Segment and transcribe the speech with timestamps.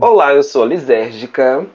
[0.00, 1.66] Olá, eu sou a Lisérgica.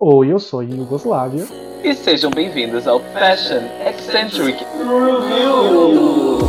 [0.00, 1.44] Oi, eu sou a Yugoslávia.
[1.82, 6.40] E sejam bem-vindos ao Fashion Eccentric Review!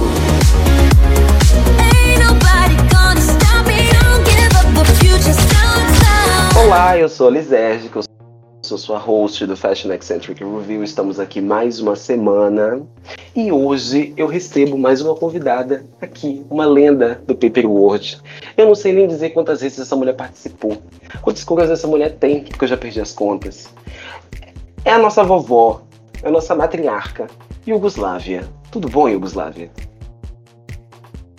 [6.65, 8.03] Olá, eu sou a Lisérgica, eu
[8.73, 10.83] sou sua host do Fashion Eccentric Review.
[10.83, 12.81] Estamos aqui mais uma semana
[13.35, 18.19] e hoje eu recebo mais uma convidada aqui, uma lenda do Paper World.
[18.57, 20.81] Eu não sei nem dizer quantas vezes essa mulher participou,
[21.21, 23.69] quantas coisas essa mulher tem, porque eu já perdi as contas.
[24.83, 25.83] É a nossa vovó,
[26.23, 27.27] é a nossa matriarca,
[27.67, 28.43] Yugoslávia.
[28.71, 29.69] Tudo bom, Yugoslávia?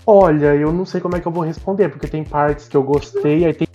[0.07, 2.83] Olha, eu não sei como é que eu vou responder, porque tem partes que eu
[2.85, 3.67] gostei, aí tem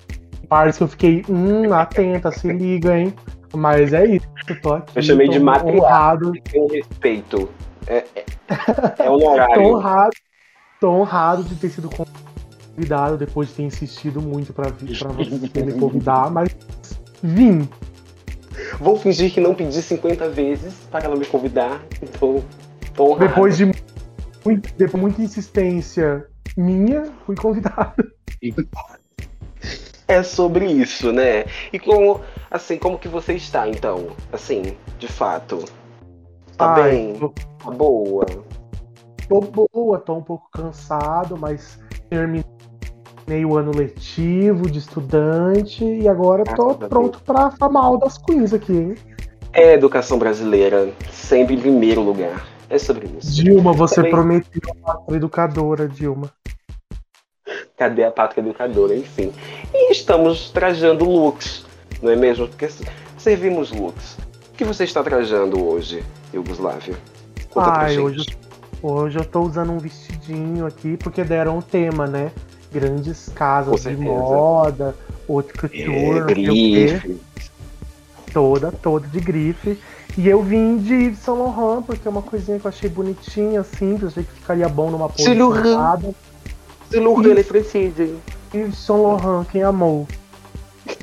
[0.48, 3.13] partes que eu fiquei, hum, atenta, se liga, hein?
[3.55, 4.91] Mas é isso, eu tô aqui.
[4.95, 7.49] Eu chamei de matriarca, com respeito.
[7.88, 8.26] É, é,
[8.99, 9.55] é um horário.
[9.55, 10.16] tô, honrado,
[10.80, 15.63] tô honrado de ter sido convidado, depois de ter insistido muito pra, vir, pra você
[15.63, 16.55] me convidar, mas
[17.23, 17.67] vim.
[18.80, 22.43] Vou fingir que não pedi 50 vezes para ela me convidar, então
[22.93, 23.27] tô honrado.
[23.27, 23.65] Depois de
[24.46, 28.12] muito, depois de muita insistência minha, fui convidado.
[30.10, 31.46] É sobre isso, né?
[31.71, 34.07] E como, assim, como que você está, então?
[34.34, 35.63] Assim, de fato.
[36.57, 37.13] Tá Ai, bem?
[37.13, 38.26] tô- Tá boa?
[39.27, 46.43] Tô boa, tô um pouco cansado, mas terminei o ano letivo de estudante e agora
[46.43, 48.96] tô Graças a pronto pra falar mal das queens aqui, hein?
[49.54, 52.48] É educação brasileira, sempre em primeiro lugar.
[52.68, 53.32] É sobre isso.
[53.43, 56.32] Dilma, você Também- prometeu a educadora, Dilma.
[57.80, 59.32] Cadê a pátria educadora, enfim.
[59.74, 61.66] E estamos trajando looks,
[62.04, 62.46] não é mesmo?
[62.48, 62.68] Porque
[63.18, 64.18] servimos looks.
[64.52, 66.03] O que você está trajando hoje,
[66.34, 66.96] Yugoslávia?
[67.50, 68.02] Conta pra Ai, gente.
[68.02, 68.25] hoje,
[68.84, 72.31] hoje eu tô usando um vestidinho aqui porque deram o tema, né?
[72.72, 74.94] Grandes casas de moda,
[75.28, 77.18] haute couture, É, grife.
[78.34, 79.80] toda, toda de grife.
[80.18, 83.64] E eu vim de Yves Saint Laurent, porque é uma coisinha que eu achei bonitinha,
[83.64, 85.24] simples, achei que ficaria bom numa pose
[86.92, 88.04] Não ele precisa.
[88.54, 90.08] Yves Saint Laurent, quem amou.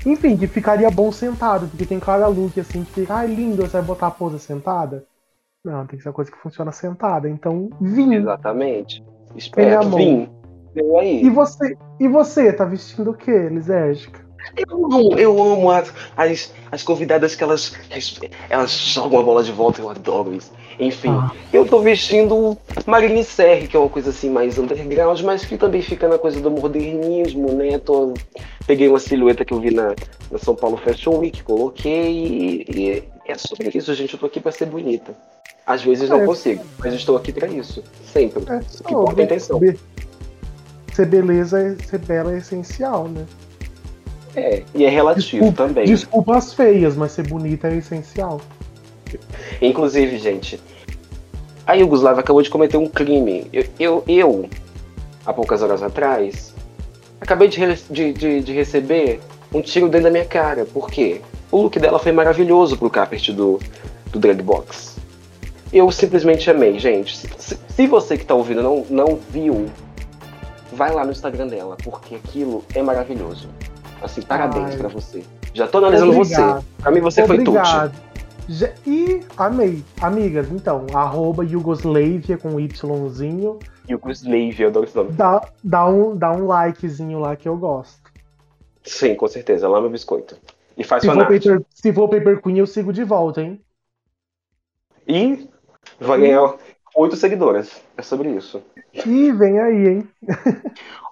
[0.05, 3.73] Enfim, que ficaria bom sentado, porque tem cada look assim que fica, ai lindo, você
[3.73, 5.05] vai botar a pose sentada?
[5.65, 7.29] Não, tem que ser uma coisa que funciona sentada.
[7.29, 8.15] Então, vim.
[8.15, 9.05] Exatamente.
[9.35, 9.99] Esperto, amor.
[9.99, 10.29] vim.
[10.75, 11.25] Veio aí.
[11.25, 14.25] E você, e você, tá vestindo o quê, Lisérgica?
[14.57, 17.73] Eu amo, eu amo as, as, as convidadas que elas,
[18.49, 20.53] elas jogam a bola de volta, eu adoro isso.
[20.79, 21.31] Enfim, Ah.
[21.53, 22.57] eu tô vestindo
[22.87, 26.39] Marine Serre, que é uma coisa assim mais underground, mas que também fica na coisa
[26.41, 27.79] do modernismo, né?
[27.79, 28.13] Tô,
[28.67, 29.95] peguei uma silhueta que eu vi na,
[30.31, 34.13] na São Paulo Fashion Week, coloquei e, e é sobre isso, gente.
[34.15, 35.15] Eu tô aqui pra ser bonita.
[35.67, 36.27] Às vezes não É.
[36.27, 37.83] consigo, mas estou aqui pra isso.
[38.13, 38.45] Sempre.
[38.53, 38.59] É,
[38.93, 39.59] O que é a intenção.
[39.59, 39.79] be-
[40.93, 43.25] ser beleza, é- ser bela é essencial, né?
[44.37, 45.87] É, e é relativo Desculpa, também.
[45.87, 48.41] Desculpa as feias, mas ser bonita é essencial.
[49.61, 50.61] Inclusive, gente,
[51.67, 53.47] a Yugoslávia acabou de cometer um crime.
[53.53, 54.49] Eu, eu, eu,
[55.25, 56.55] há poucas horas atrás,
[57.21, 57.59] acabei de,
[57.91, 59.21] de, de- de receber
[59.53, 60.65] um tiro dentro da minha cara.
[60.65, 61.21] Por quê?
[61.51, 63.59] O look dela foi maravilhoso pro carpet do,
[64.11, 64.97] do Drag Box.
[65.73, 67.17] Eu simplesmente amei, gente.
[67.17, 67.29] Se,
[67.69, 69.67] se- você que tá ouvindo não, não viu,
[70.73, 73.49] vai lá no Instagram dela, porque aquilo é maravilhoso.
[74.03, 75.23] Assim, parabéns pra você.
[75.55, 76.61] Já tô analisando Obrigado.
[76.61, 76.67] você.
[76.83, 77.59] Pra mim você foi tudo.
[78.87, 79.83] E amei.
[80.01, 83.59] Amigas, então, arroba Yugoslavia com Yzinho.
[83.89, 85.13] Yugoslavia, eu adoro esse nome.
[85.13, 88.11] Dá, dá, um, dá um likezinho lá que eu gosto.
[88.85, 89.69] Sim, com certeza.
[89.69, 90.37] Lá meu biscoito.
[90.77, 91.33] E faz Se for, fanart.
[91.33, 93.61] paper, se for Paper Queen, eu sigo de volta, hein?
[95.09, 95.49] E
[95.99, 96.55] vai ganhar
[96.95, 97.83] oito seguidoras.
[97.97, 98.63] É sobre isso.
[98.95, 100.09] Ih, vem aí, hein?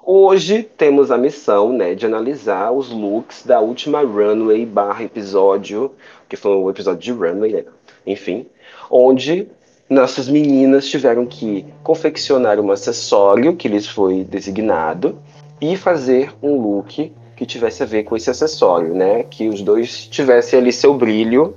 [0.07, 5.95] Hoje temos a missão, né, de analisar os looks da última runway barra episódio,
[6.29, 7.65] que foi um episódio de runway, né?
[8.07, 8.47] Enfim,
[8.91, 9.49] onde
[9.89, 15.19] nossas meninas tiveram que confeccionar um acessório que lhes foi designado
[15.61, 19.25] e fazer um look que tivesse a ver com esse acessório, né?
[19.25, 21.55] Que os dois tivessem ali seu brilho.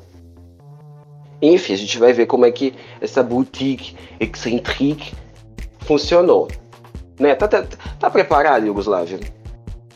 [1.41, 5.13] Enfim, a gente vai ver como é que essa boutique excentrique
[5.81, 6.47] funcionou.
[7.19, 7.35] Né?
[7.35, 7.63] Tá, tá,
[7.99, 9.19] tá preparado, Yugoslávia?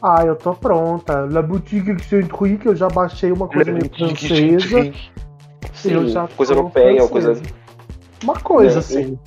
[0.02, 1.28] Ah, eu tô pronta.
[1.32, 4.78] La Boutique Excentrique, eu já baixei uma coisa meio francesa.
[4.80, 4.94] Eu
[5.74, 7.42] Sim, já coisa europeia, uma coisa.
[8.24, 8.80] Uma coisa Né?
[8.80, 9.20] assim.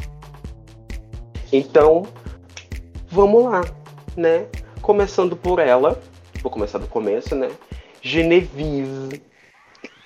[1.52, 2.02] Então,
[3.10, 3.62] vamos lá,
[4.16, 4.46] né?
[4.82, 5.98] Começando por ela.
[6.42, 7.48] Vou começar do começo, né?
[8.02, 9.22] Genevieve.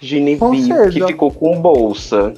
[0.01, 2.35] Genevieve, seja- que ficou com bolsa.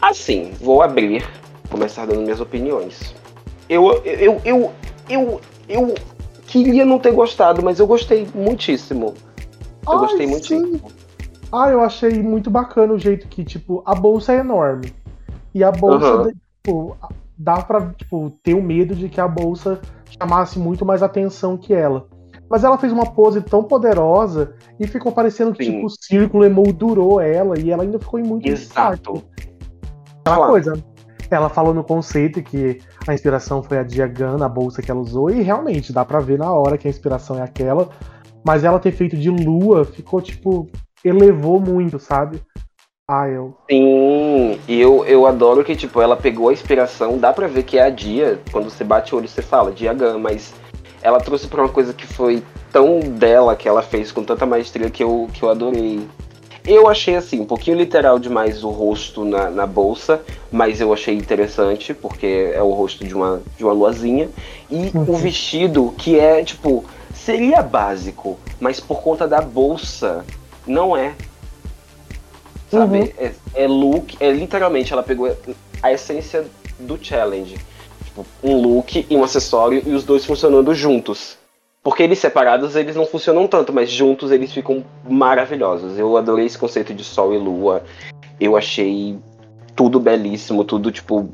[0.00, 1.26] Assim, vou abrir,
[1.70, 3.14] começar dando minhas opiniões.
[3.68, 4.72] Eu, eu, eu,
[5.08, 5.94] eu, eu
[6.50, 9.14] queria não ter gostado, mas eu gostei muitíssimo.
[9.86, 10.46] Eu Ai, gostei muito.
[10.46, 10.80] sim.
[11.52, 14.92] Ah, eu achei muito bacana o jeito que, tipo, a bolsa é enorme.
[15.54, 16.32] E a bolsa, Aham.
[16.62, 16.96] tipo,
[17.36, 19.80] dá pra, tipo, ter o medo de que a bolsa
[20.20, 22.06] chamasse muito mais atenção que ela.
[22.48, 25.72] Mas ela fez uma pose tão poderosa e ficou parecendo que, Sim.
[25.74, 29.08] tipo, o círculo emoldurou ela e ela ainda ficou em muito destaque.
[29.08, 29.24] Exato.
[30.20, 30.50] Aquela Claro.
[30.52, 30.84] coisa.
[31.30, 35.30] Ela falou no conceito que a inspiração foi a Diagan, a bolsa que ela usou,
[35.30, 37.88] e realmente dá pra ver na hora que a inspiração é aquela.
[38.44, 40.68] Mas ela ter feito de lua ficou, tipo,
[41.04, 42.40] elevou muito, sabe?
[43.08, 43.56] Ah, eu.
[43.68, 47.82] Sim, eu, eu adoro que, tipo, ela pegou a inspiração, dá pra ver que é
[47.82, 50.54] a Dia, quando você bate o olho você fala, Diagan, mas
[51.02, 54.88] ela trouxe pra uma coisa que foi tão dela, que ela fez com tanta maestria
[54.90, 56.06] que eu, que eu adorei.
[56.66, 60.20] Eu achei, assim, um pouquinho literal demais o rosto na, na bolsa,
[60.52, 64.28] mas eu achei interessante, porque é o rosto de uma, de uma luazinha.
[64.70, 65.04] E Uhum.
[65.08, 66.84] o vestido, que é, tipo,
[67.14, 70.24] seria básico, mas por conta da bolsa,
[70.66, 71.14] não é.
[72.70, 73.14] Sabe?
[73.18, 75.34] É, é look, é literalmente, ela pegou
[75.82, 76.44] a essência
[76.78, 77.56] do challenge.
[78.04, 81.39] Tipo, um look e um acessório e os dois funcionando juntos.
[81.82, 85.98] Porque eles separados eles não funcionam tanto, mas juntos eles ficam maravilhosos.
[85.98, 87.82] Eu adorei esse conceito de sol e lua.
[88.38, 89.18] Eu achei
[89.74, 91.28] tudo belíssimo, tudo tipo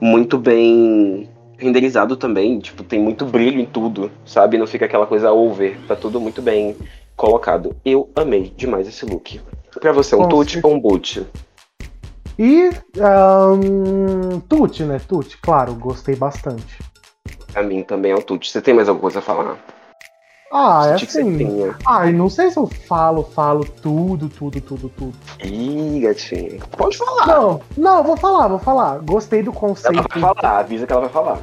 [0.00, 1.28] muito bem
[1.58, 4.56] renderizado também, tipo, tem muito brilho em tudo, sabe?
[4.56, 6.76] Não fica aquela coisa over, tá tudo muito bem
[7.16, 7.76] colocado.
[7.84, 9.40] Eu amei demais esse look.
[9.80, 11.26] Pra você, um tute ou um boot?
[12.38, 12.70] E.
[13.00, 15.00] ahn, Tuti, né?
[15.06, 16.78] Tuti, claro, gostei bastante.
[17.58, 18.52] Pra mim também é um tute.
[18.52, 19.56] Você tem mais alguma coisa a falar?
[20.52, 21.74] Ah, é assim.
[21.84, 25.12] Ai, não sei se eu falo, falo tudo, tudo, tudo, tudo.
[25.44, 26.60] Ih, gatinha.
[26.76, 27.26] Pode falar.
[27.26, 29.00] Não, não, vou falar, vou falar.
[29.00, 30.08] Gostei do Ela conceito.
[30.08, 31.40] vai falar, avisa que ela vai falar.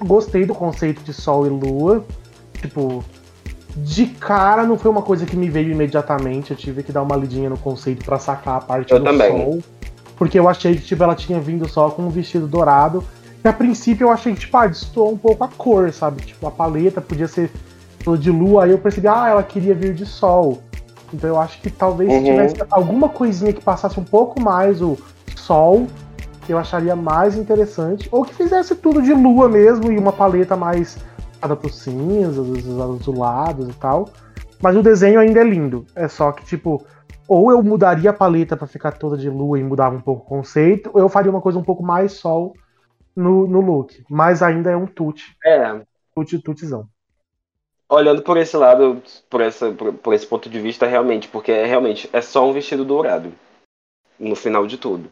[0.00, 2.06] Gostei do conceito de sol e lua.
[2.54, 3.04] Tipo,
[3.76, 6.52] de cara não foi uma coisa que me veio imediatamente.
[6.52, 9.30] Eu tive que dar uma lidinha no conceito pra sacar a parte Eu do também.
[9.30, 9.58] sol.
[10.16, 13.04] Porque eu achei que tipo, ela tinha vindo só com um vestido dourado.
[13.42, 16.22] E a princípio eu achei que, tipo, ah, destoou um pouco a cor, sabe?
[16.22, 17.50] Tipo, a paleta podia ser
[18.04, 18.64] toda de lua.
[18.64, 20.62] Aí eu percebi, ah, ela queria vir de sol.
[21.12, 22.24] Então eu acho que talvez se Uhum.
[22.24, 24.96] tivesse alguma coisinha que passasse um pouco mais o
[25.34, 25.86] sol,
[26.48, 28.08] eu acharia mais interessante.
[28.12, 30.98] Ou que fizesse tudo de lua mesmo e uma paleta mais
[31.40, 34.10] para os cinzas, os azulados e tal.
[34.60, 35.86] Mas o desenho ainda é lindo.
[35.96, 36.84] É só que, tipo,
[37.26, 40.26] ou eu mudaria a paleta pra ficar toda de lua e mudava um pouco o
[40.26, 42.52] conceito, ou eu faria uma coisa um pouco mais sol
[43.20, 44.04] no, no look.
[44.08, 45.36] Mas ainda é um tute.
[45.44, 45.80] É,
[46.14, 46.88] Tute, tutezão.
[47.88, 51.64] olhando por esse lado, por, essa, por, por esse ponto de vista, realmente, porque é,
[51.66, 53.32] realmente é só um vestido dourado
[54.18, 55.10] no final de tudo.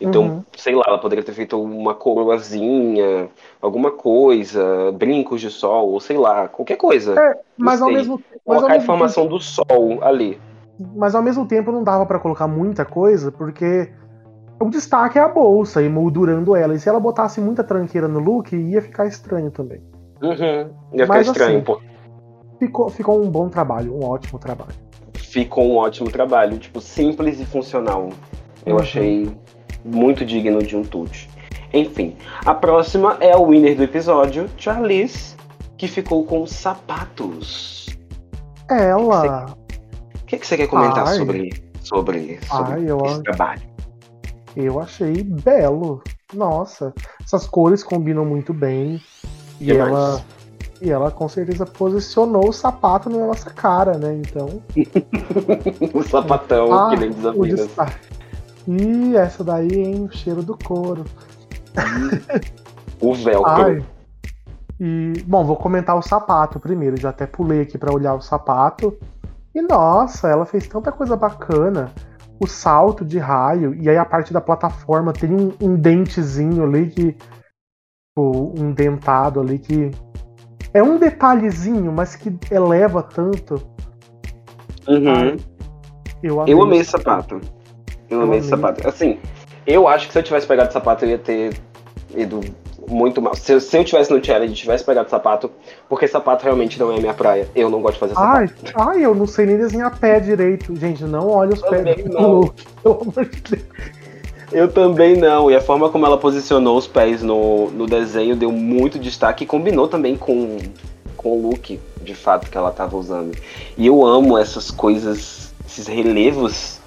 [0.00, 0.44] Então, Uhum.
[0.56, 3.28] sei lá, ela poderia ter feito uma coroazinha,
[3.60, 7.20] alguma coisa, brincos de sol, ou sei lá, qualquer coisa.
[7.20, 10.40] É, mas ao, mesmo, ao Colocar a informação do sol ali.
[10.78, 13.92] tempo, mas ao mesmo tempo não dava pra colocar muita coisa, porque
[14.60, 16.74] o destaque é a bolsa, emoldurando ela.
[16.74, 19.80] E se ela botasse muita tranqueira no look, ia ficar estranho também.
[20.22, 20.70] Uhum.
[20.92, 21.80] Ia ficar Mas, estranho, assim, pô.
[22.58, 24.74] Ficou, ficou um bom trabalho, um ótimo trabalho.
[25.14, 28.10] Ficou um ótimo trabalho, tipo, simples e funcional.
[28.66, 28.80] Eu Uhum.
[28.82, 29.30] achei
[29.84, 31.30] muito digno de um tute.
[31.72, 35.36] Enfim, a próxima é o winner do episódio, Charlize,
[35.78, 37.86] que ficou com sapatos.
[38.68, 39.46] Ela.
[40.22, 41.14] O que, que você quer comentar Ai.
[41.16, 41.50] sobre,
[41.80, 43.62] sobre, sobre Ai, esse acho- trabalho?
[44.56, 46.02] Eu achei belo.
[46.32, 46.92] Nossa,
[47.22, 49.00] essas cores combinam muito bem.
[49.60, 49.90] E Demais.
[49.90, 50.24] ela,
[50.80, 54.14] e ela com certeza posicionou o sapato na nossa cara, né?
[54.14, 54.62] Então,
[55.92, 58.10] o sapatão, Ah, que nem o destaque.
[58.66, 60.04] E essa daí, hein?
[60.04, 61.04] O cheiro do couro.
[63.00, 63.84] O velcro.
[64.78, 66.96] E, bom, vou comentar o sapato primeiro.
[66.96, 68.96] Já até pulei aqui pra olhar o sapato.
[69.54, 71.92] E nossa, ela fez tanta coisa bacana.
[72.40, 76.88] O salto de raio, e aí a parte da plataforma tem um, um dentezinho ali
[76.88, 77.12] que.
[77.12, 79.90] tipo, Um dentado ali que.
[80.72, 83.60] É um detalhezinho, mas que eleva tanto.
[84.88, 85.36] Uhum.
[86.22, 87.40] Eu amei, Eu amei o esse sapato.
[88.08, 88.66] Eu, Eu amei esse amei.
[88.66, 88.88] sapato.
[88.88, 89.18] Assim,
[89.66, 91.54] eu acho que se eu tivesse pegado esse sapato, eu ia ter
[92.14, 92.40] ido
[92.88, 93.34] muito mal.
[93.34, 95.50] Se, eu- se eu tivesse no challenge e tivesse pegado sapato,
[95.88, 97.48] porque sapato realmente não é minha praia.
[97.54, 98.54] Eu não gosto de fazer sapato.
[98.64, 100.74] Ai, ai, eu não sei nem desenhar pé direito.
[100.76, 102.52] Gente, não olha os pés Também não.
[102.82, 103.62] Pelo amor de Deus.
[104.52, 105.50] Eu também não.
[105.50, 109.46] E a forma como ela posicionou os pés no, no desenho deu muito destaque e
[109.46, 110.58] combinou também com,
[111.16, 113.36] com o look, de fato, que ela tava usando.
[113.78, 116.80] E eu amo essas coisas, esses relevos,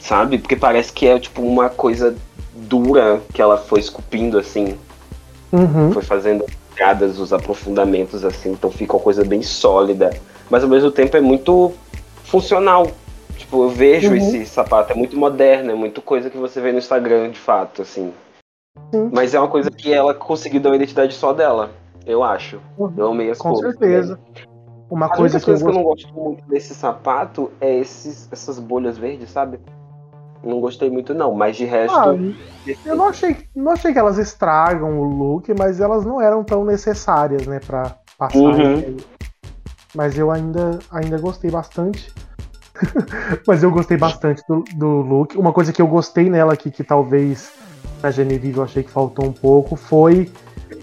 [0.00, 0.36] sabe?
[0.38, 2.16] Porque parece que é tipo uma coisa
[2.52, 4.76] dura que ela foi esculpindo assim.
[5.54, 5.92] Uhum.
[5.92, 10.10] foi fazendo as piadas, os aprofundamentos assim, então fica uma coisa bem sólida,
[10.50, 11.72] mas ao mesmo tempo é muito
[12.24, 12.90] funcional.
[13.36, 14.16] Tipo, eu vejo Uhum.
[14.16, 17.82] esse sapato, é muito moderno, é muito coisa que você vê no Instagram, de fato,
[17.82, 18.12] assim.
[18.92, 19.10] Sim.
[19.12, 21.70] Mas é uma coisa que ela conseguiu dar uma identidade só dela,
[22.06, 22.60] eu acho.
[22.96, 23.72] Eu amei as Com cores.
[23.72, 24.18] certeza.
[24.90, 26.06] Uma A coisa que eu coisa que eu gosto.
[26.06, 29.58] não gosto muito desse sapato é esses, essas bolhas verdes, sabe?
[30.44, 31.96] Não gostei muito não, mas de resto.
[31.96, 32.14] Ah,
[32.84, 36.64] eu não achei, não achei que elas estragam o look, mas elas não eram tão
[36.64, 38.38] necessárias, né, pra passar.
[38.38, 38.96] Uhum.
[39.94, 42.12] Mas eu ainda, ainda gostei bastante.
[43.46, 45.36] mas eu gostei bastante do, do look.
[45.36, 47.52] Uma coisa que eu gostei nela aqui, que talvez
[48.02, 50.30] na Genevieve eu achei que faltou um pouco, foi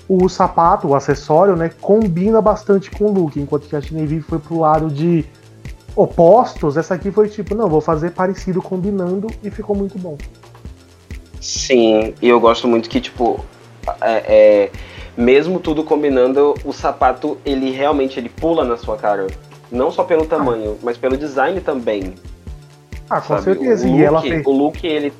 [0.07, 4.39] o sapato, o acessório, né, combina bastante com o look, enquanto que a Genevieve foi
[4.39, 5.25] pro lado de
[5.95, 10.17] opostos, essa aqui foi tipo, não, vou fazer parecido combinando e ficou muito bom.
[11.39, 13.43] Sim, e eu gosto muito que, tipo,
[13.99, 14.71] é, é,
[15.17, 19.27] mesmo tudo combinando, o sapato, ele realmente ele pula na sua cara.
[19.71, 22.13] Não só pelo tamanho, mas pelo design também.
[23.09, 23.43] Ah, com sabe?
[23.43, 23.87] certeza.
[23.87, 24.45] O E look, ela fez.
[24.45, 25.13] o look, ele.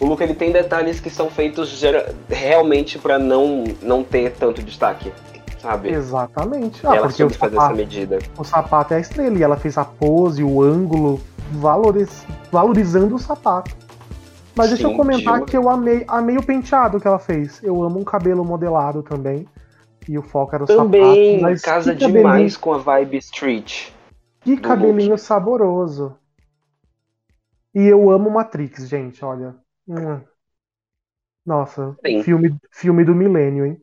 [0.00, 1.82] O look ele tem detalhes que são feitos
[2.28, 5.12] realmente pra não, não ter tanto destaque,
[5.60, 5.88] sabe?
[5.90, 6.86] Exatamente.
[6.86, 8.18] Ah, ela soube fazer essa sapato, medida.
[8.38, 11.20] o sapato é a estrela e ela fez a pose, o ângulo,
[11.52, 13.76] valoriz- valorizando o sapato.
[14.54, 17.62] Mas deixa eu Sim, comentar que eu amei, amei o penteado que ela fez.
[17.62, 19.46] Eu amo um cabelo modelado também.
[20.08, 21.42] E o foco era o Também sapato.
[21.42, 23.90] Mas casa demais com a vibe street.
[24.40, 25.20] Que cabelinho look.
[25.20, 26.16] saboroso.
[27.74, 29.54] E eu amo Matrix, gente, olha.
[29.86, 30.20] Hum.
[31.46, 32.22] Nossa, Sim.
[32.22, 33.80] filme, filme do milênio, hein?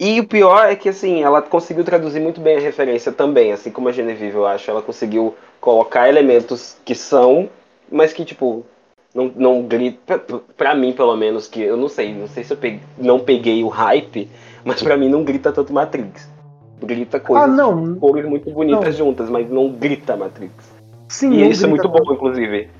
[0.00, 3.70] E o pior é que, assim, ela conseguiu traduzir muito bem a referência também, assim
[3.70, 4.70] como a Genevieve, eu acho.
[4.70, 7.48] Ela conseguiu colocar elementos que são,
[7.90, 8.64] mas que, tipo,
[9.12, 10.22] não, não grita.
[10.56, 13.64] Pra mim, pelo menos, que eu não sei, não sei se eu peguei- não peguei
[13.64, 14.30] o hype,
[14.64, 16.28] mas pra mim não grita tanto Matrix.
[16.80, 17.96] Grita coisas, Ah, não.
[17.96, 19.06] cores muito bonitas Não.
[19.06, 20.52] juntas, mas não grita Matrix.
[21.08, 22.70] Sim, E isso é muito bom, inclusive.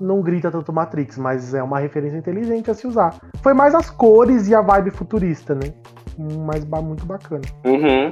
[0.00, 3.14] não grita tanto Matrix, mas é uma referência inteligente a se usar.
[3.42, 5.74] Foi mais as cores e a vibe futurista, né?
[6.18, 7.42] Mas ba- muito bacana.
[7.64, 8.10] Uhum.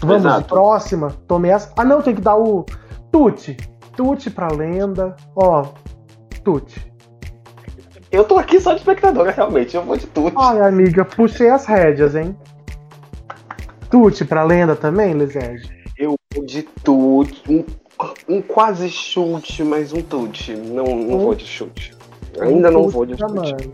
[0.00, 0.48] Vamos de Exato.
[0.48, 1.12] próxima.
[1.28, 1.72] Tomei as...
[1.76, 2.64] Ah, não, tem que dar o
[3.12, 3.56] Tuti.
[3.96, 5.14] Tuti pra lenda.
[5.36, 5.66] Ó,
[6.42, 6.90] Tuti.
[8.10, 9.76] Eu tô aqui só de espectadora, realmente.
[9.76, 10.38] Eu vou de tudo.
[10.38, 12.36] Ai, amiga, puxei as rédeas, hein?
[13.90, 15.68] Tuti pra lenda também, Lisege?
[15.98, 17.42] Eu vou de tute.
[17.48, 17.64] Um,
[18.36, 20.54] um quase chute, mas um tute.
[20.54, 21.94] Não, não Um- vou de chute.
[22.40, 23.70] Ainda não Tuti vou de chute.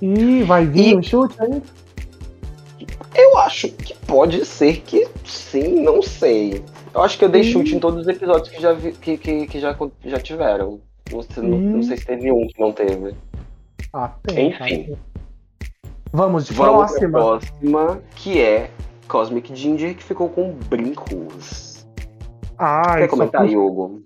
[0.00, 1.60] Ih, vai vir E- um chute aí?
[3.14, 6.62] Eu acho que pode ser que sim, não sei.
[6.94, 7.52] Eu acho que eu dei Ih.
[7.52, 10.80] chute em todos os episódios que já, vi- que, que, que já, já tiveram.
[11.10, 13.14] Não sei, não, sei se teve um que não teve.
[13.92, 14.48] Ah, tem.
[14.50, 14.96] Enfim.
[16.12, 17.10] Vamos de Vamos próxima.
[17.18, 18.70] próxima, que é
[19.08, 21.86] Cosmic Ginger, que ficou com brincos.
[22.58, 24.02] Ai, Quer comentar, puxa- Hugo?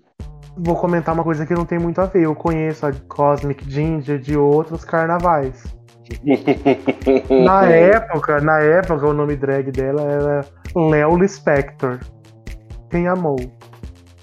[0.55, 2.23] Vou comentar uma coisa que não tem muito a ver.
[2.23, 5.63] Eu conheço a Cosmic Ginger de outros carnavais.
[7.43, 11.99] Na época, na época, o nome drag dela era Léo Lispector.
[12.89, 13.37] Quem amou?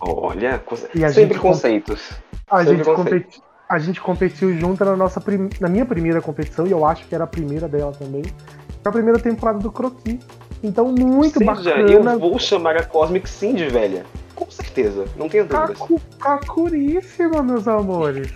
[0.01, 2.13] Olha, conce- sempre conceitos.
[2.49, 3.43] A Sempre gente, competi...
[3.69, 5.49] a gente competiu junto na nossa prim...
[5.61, 8.23] na minha primeira competição, e eu acho que era a primeira dela também.
[8.23, 10.19] Foi a primeira temporada do Croqui.
[10.63, 12.13] Então, muito bacana.
[12.13, 14.05] eu vou chamar a Cosmic Cindy, velha.
[14.35, 15.79] Com certeza, não tenho dúvidas.
[15.79, 16.01] Cacu...
[16.19, 18.33] Cacuríssima, meus amores.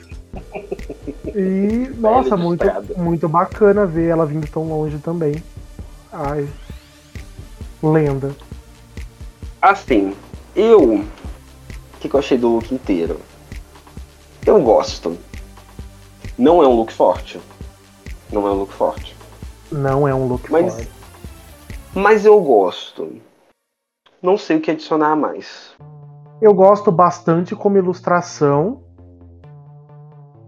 [1.34, 2.64] E, nossa, muito,
[2.96, 5.42] muito bacana ver ela vindo tão longe também.
[6.12, 6.48] Ai.
[7.82, 8.34] Lenda.
[9.60, 10.14] Assim,
[10.54, 11.00] eu.
[11.00, 11.04] O
[12.00, 13.20] que, que eu achei do look inteiro?
[14.46, 15.16] Eu gosto.
[16.38, 17.40] Não é um look forte.
[18.30, 19.16] Não é um look forte.
[19.72, 20.90] Não é um look Mas- forte.
[21.94, 23.20] Mas eu gosto.
[24.22, 25.74] Não sei o que adicionar a mais.
[26.40, 28.83] Eu gosto bastante como ilustração.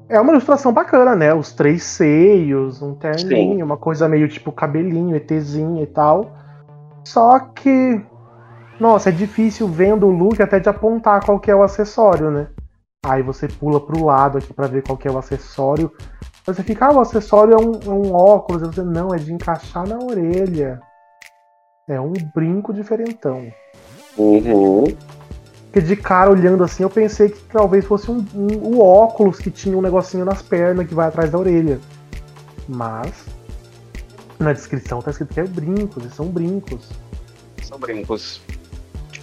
[0.09, 1.35] É uma ilustração bacana, né?
[1.35, 3.63] Os três seios, um terninho, Sim.
[3.63, 6.31] uma coisa meio tipo cabelinho, ETzinho e tal.
[7.05, 8.01] Só que,
[8.79, 12.49] nossa, é difícil vendo o look até de apontar qual que é o acessório, né?
[13.05, 15.93] Aí você pula pro lado aqui pra ver qual que é o acessório.
[16.45, 18.63] Você fica, ah, o acessório é um, é um óculos.
[18.63, 20.81] Você, não, é de encaixar na orelha.
[21.89, 23.47] É um brinco diferentão.
[24.17, 24.85] Uhum.
[25.67, 29.51] Porque de cara olhando assim, eu pensei que talvez fosse um, um- o óculos que
[29.51, 31.79] tinha um negocinho nas pernas que vai atrás da orelha.
[32.69, 33.13] Mas
[34.39, 36.89] na descrição tá escrito que é brincos, e são brincos.
[37.63, 38.41] São brincos.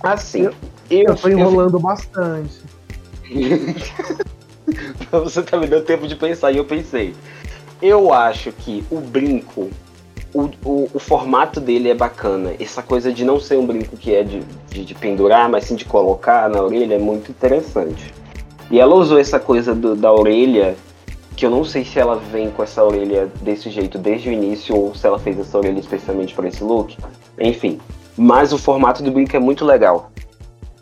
[0.04, 0.54] Assim, Eu-
[0.90, 2.62] eu, Eu tô enrolando bastante.
[5.12, 7.14] Você tá me dando tempo de pensar e eu pensei.
[7.82, 9.70] Eu acho que o brinco
[10.34, 12.54] o, o, o, formato dele é bacana.
[12.60, 15.76] Essa coisa de não ser um brinco que é de, de, de, pendurar, mas sim
[15.76, 18.14] de colocar na orelha é muito interessante.
[18.72, 20.76] E ela usou essa coisa do, da orelha,
[21.36, 24.76] que eu não sei se ela vem com essa orelha desse jeito desde o início
[24.76, 26.98] ou se ela fez essa orelha especialmente para esse look.
[27.40, 27.80] Enfim.
[28.18, 30.12] Mas o formato do brinco é muito legal.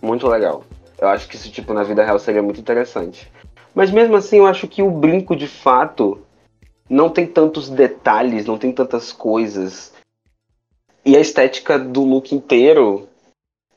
[0.01, 0.63] Muito legal.
[1.00, 3.31] Eu acho que isso, tipo, na vida real seria muito interessante.
[3.74, 6.20] Mas mesmo assim, eu acho que o brinco, de fato,
[6.91, 9.93] não tem tantos detalhes, não tem tantas coisas.
[11.05, 13.07] E a estética do look inteiro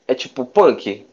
[0.05, 1.07] é tipo punk.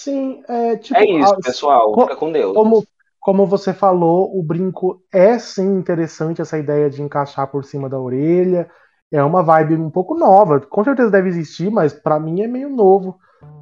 [0.00, 0.98] Sim, é tipo.
[0.98, 1.92] É isso, pessoal.
[1.92, 2.54] Co fica com Deus.
[2.54, 2.86] Como,
[3.20, 8.00] como você falou, o brinco é sim interessante essa ideia de encaixar por cima da
[8.00, 8.68] orelha.
[9.12, 10.58] É uma vibe um pouco nova.
[10.58, 13.18] Com certeza deve existir, mas para mim é meio novo.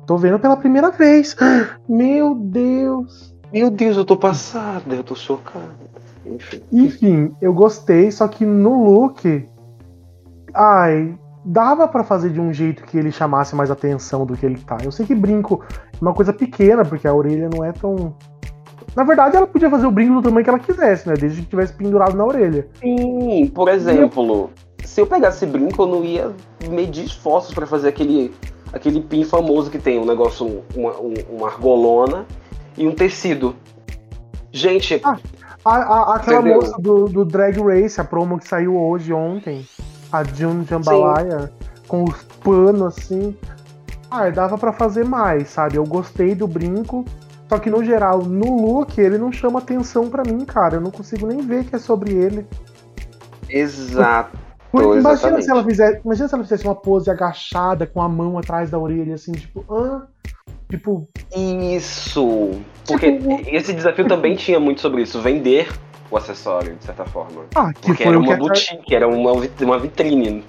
[0.06, 1.35] Tô vendo pela primeira vez.
[1.88, 3.35] Meu Deus.
[3.52, 5.88] Meu Deus, eu tô passada, eu tô chocado.
[6.26, 6.62] Enfim.
[6.72, 9.48] Enfim, eu gostei, só que no look.
[10.54, 14.58] Ai, dava para fazer de um jeito que ele chamasse mais atenção do que ele
[14.58, 14.78] tá.
[14.82, 18.14] Eu sei que brinco é uma coisa pequena, porque a orelha não é tão.
[18.94, 21.14] Na verdade, ela podia fazer o brinco do tamanho que ela quisesse, né?
[21.14, 22.68] Desde que tivesse pendurado na orelha.
[22.80, 24.50] Sim, por exemplo, eu...
[24.84, 26.32] se eu pegasse brinco, eu não ia
[26.68, 28.34] medir esforços para fazer aquele,
[28.72, 30.92] aquele pin famoso que tem um negócio, uma,
[31.30, 32.26] uma argolona
[32.76, 33.54] e um tecido.
[34.50, 35.00] Gente.
[35.04, 35.18] Ah,
[35.68, 36.60] a, a, aquela entendeu?
[36.60, 39.66] moça do, do, Drag Race, a promo que saiu hoje, ontem,
[40.12, 41.48] a June Jambalaya, Sim.
[41.87, 43.37] com os panos assim.
[44.10, 45.76] Ah, dava para fazer mais, sabe?
[45.76, 47.04] Eu gostei do brinco.
[47.48, 50.76] Só que no geral, no look, ele não chama atenção para mim, cara.
[50.76, 52.46] Eu não consigo nem ver que é sobre ele.
[53.48, 54.37] Exato.
[54.72, 58.70] imagina se ela fizesse, imagina se ela fizesse uma pose agachada com a mão atrás
[58.70, 60.06] da orelha, assim, tipo, ah,
[60.68, 61.08] Tipo.
[61.34, 62.50] Isso!
[62.87, 65.68] Porque tipo, esse desafio também tinha muito sobre isso, vender
[66.10, 67.44] o acessório, de certa forma.
[67.54, 70.44] Ah, que Porque foi era uma boutique, era uma, uma vitrine.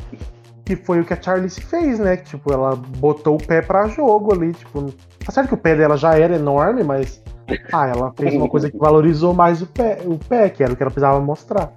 [0.66, 2.18] Que foi o que a Charlie fez, né?
[2.18, 4.94] Tipo, ela botou o pé pra jogo ali, tipo.
[5.26, 7.24] Tá certo que o pé dela já era enorme, mas.
[7.74, 10.76] Ah, ela fez uma coisa que valorizou mais o pé, o pé, que era o
[10.76, 11.74] que ela precisava mostrar.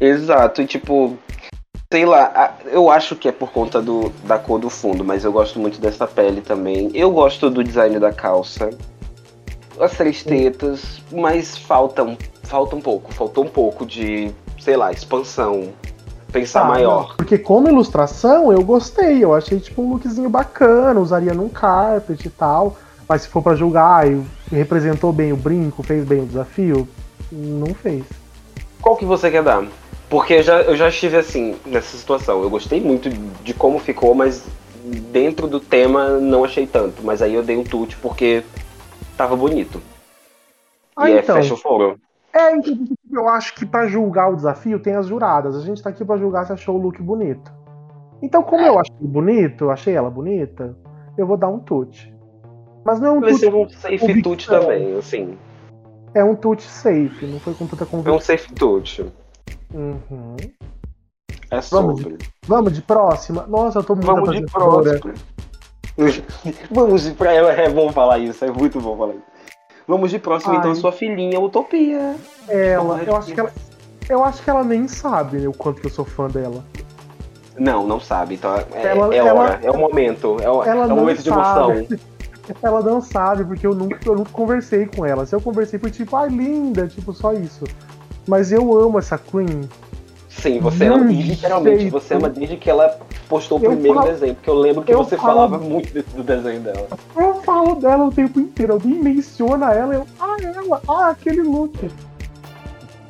[0.00, 1.18] Exato, e tipo,
[1.90, 5.32] Sei lá, eu acho que é por conta do, da cor do fundo, mas eu
[5.32, 6.90] gosto muito dessa pele também.
[6.92, 8.68] Eu gosto do design da calça.
[9.80, 15.72] As três tetas, mas faltam, falta um pouco, faltou um pouco de, sei lá, expansão.
[16.30, 17.16] Pensar ah, maior.
[17.16, 19.24] Porque como ilustração, eu gostei.
[19.24, 22.76] Eu achei tipo um lookzinho bacana, usaria num carpet e tal.
[23.08, 24.04] Mas se for para julgar,
[24.52, 26.86] representou bem o brinco, fez bem o desafio,
[27.32, 28.04] não fez.
[28.78, 29.64] Qual que você quer dar?
[30.08, 32.42] Porque eu já, eu já estive assim, nessa situação.
[32.42, 34.46] Eu gostei muito de como ficou, mas
[35.12, 37.02] dentro do tema não achei tanto.
[37.02, 38.42] Mas aí eu dei um tute porque
[39.16, 39.82] tava bonito.
[40.96, 41.36] Ah, e então.
[41.36, 41.98] é fecha o fogo.
[42.32, 42.52] É,
[43.12, 45.56] eu acho que para julgar o desafio tem as juradas.
[45.56, 47.52] A gente tá aqui para julgar se achou o look bonito.
[48.22, 48.68] Então, como é.
[48.68, 50.76] eu achei bonito, achei ela bonita,
[51.16, 52.12] eu vou dar um tute.
[52.84, 55.38] Mas não é um Vai ser um safe tute também, assim.
[56.14, 58.10] É um tute safe, não foi com tanta conversa.
[58.10, 59.06] É um safe tute.
[59.72, 60.36] Uhum.
[61.50, 62.02] É sobre.
[62.02, 63.46] Vamos de, vamos de próxima?
[63.46, 65.14] Nossa, eu tô muito Vamos de próxima.
[66.70, 69.24] vamos de pra ela, é bom falar isso, é muito bom falar isso.
[69.86, 70.70] Vamos de próxima, então, Ai.
[70.70, 72.16] então, sua filhinha, Utopia.
[72.46, 73.52] Ela, eu acho que ela.
[74.08, 76.64] Eu acho que ela nem sabe né, o quanto que eu sou fã dela.
[77.58, 78.36] Não, não sabe.
[78.36, 80.36] Então é, ela, é hora, ela, é o momento.
[80.40, 81.72] É o, é o momento de emoção.
[82.62, 85.26] Ela não sabe, porque eu nunca, eu nunca conversei com ela.
[85.26, 87.66] Se eu conversei, foi tipo, ai, linda, tipo, só isso.
[88.28, 89.66] Mas eu amo essa Queen.
[90.28, 94.34] Sim, você ama, literalmente, você ama desde que ela postou o eu primeiro falo, desenho,
[94.34, 96.86] porque eu lembro que eu você falo, falava muito do desenho dela.
[97.16, 101.90] Eu falo dela o tempo inteiro, alguém menciona ela, eu, ah, ela, ah, aquele look.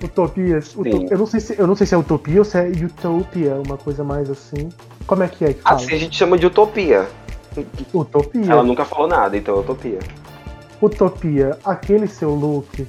[0.02, 2.68] Utopia, Utopia, eu não sei se eu não sei se é utopia ou se é
[2.84, 4.68] utopia, uma coisa mais assim.
[5.04, 5.76] Como é que é que fala?
[5.76, 7.08] Assim a gente chama de utopia.
[7.92, 8.52] Utopia.
[8.52, 9.98] Ela nunca falou nada, então é utopia.
[10.80, 12.86] Utopia, aquele seu look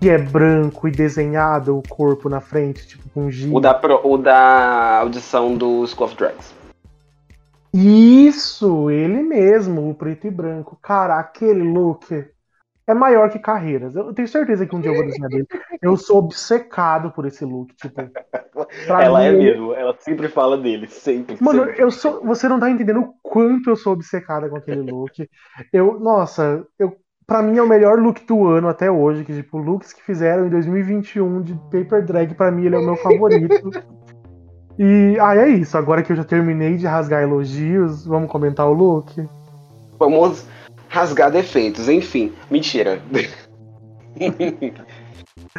[0.00, 3.50] que é branco e desenhado o corpo na frente, tipo com giz.
[3.52, 6.54] O da, o da audição do School of Drags.
[7.72, 10.78] Isso, ele mesmo, o preto e branco.
[10.80, 12.06] Cara, aquele look
[12.86, 13.94] é maior que carreiras.
[13.96, 15.46] Eu tenho certeza que um dia eu vou desenhar dele.
[15.82, 18.00] Eu sou obcecado por esse look, tipo.
[18.88, 21.36] Ela é mim, é mesmo, ela sempre fala dele, sempre.
[21.40, 21.82] Mano, sempre.
[21.82, 22.24] eu sou.
[22.24, 25.28] Você não tá entendendo o quanto eu sou obcecada com aquele look.
[25.72, 29.58] Eu, nossa, eu Pra mim é o melhor look do ano até hoje, que tipo,
[29.58, 33.70] looks que fizeram em 2021 de Paper Drag, pra mim ele é o meu favorito.
[34.78, 38.72] e ah, é isso, agora que eu já terminei de rasgar elogios, vamos comentar o
[38.72, 39.28] look?
[39.98, 40.46] Vamos
[40.88, 42.32] rasgar defeitos, enfim.
[42.48, 43.00] Mentira.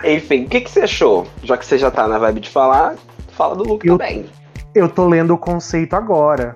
[0.06, 1.28] enfim, o que, que você achou?
[1.44, 2.96] Já que você já tá na vibe de falar,
[3.32, 4.26] fala do look Eu- também.
[4.74, 6.56] Eu tô lendo o conceito agora.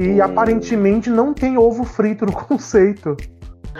[0.00, 0.24] E Hum.
[0.24, 3.16] aparentemente não tem ovo frito no conceito.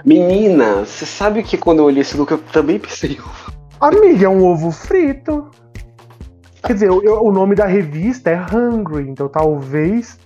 [0.05, 3.19] Menina, você sabe que quando eu olhei esse look eu também pensei.
[3.81, 5.51] Amiga, é um ovo frito.
[6.65, 10.19] Quer dizer, eu- o nome da revista é Hungry, então talvez.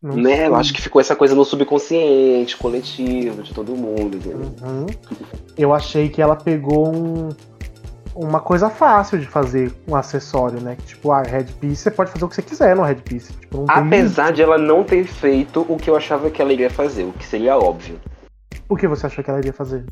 [0.00, 0.36] Não Né?
[0.36, 0.46] sei.
[0.46, 4.52] Eu acho que ficou essa coisa no subconsciente, coletivo, de todo mundo, entendeu?
[4.62, 4.86] Uhum.
[5.58, 7.28] Eu achei que ela pegou um-
[8.16, 10.76] uma coisa fácil de fazer um acessório, né?
[10.76, 13.32] Que, tipo, a headpiece você pode fazer o que você quiser no headpiece.
[13.34, 17.04] Tipo, Apesar de ela não ter feito o que eu achava que ela iria fazer,
[17.04, 18.00] o que seria óbvio.
[18.68, 19.84] O que você achou que ela iria fazer?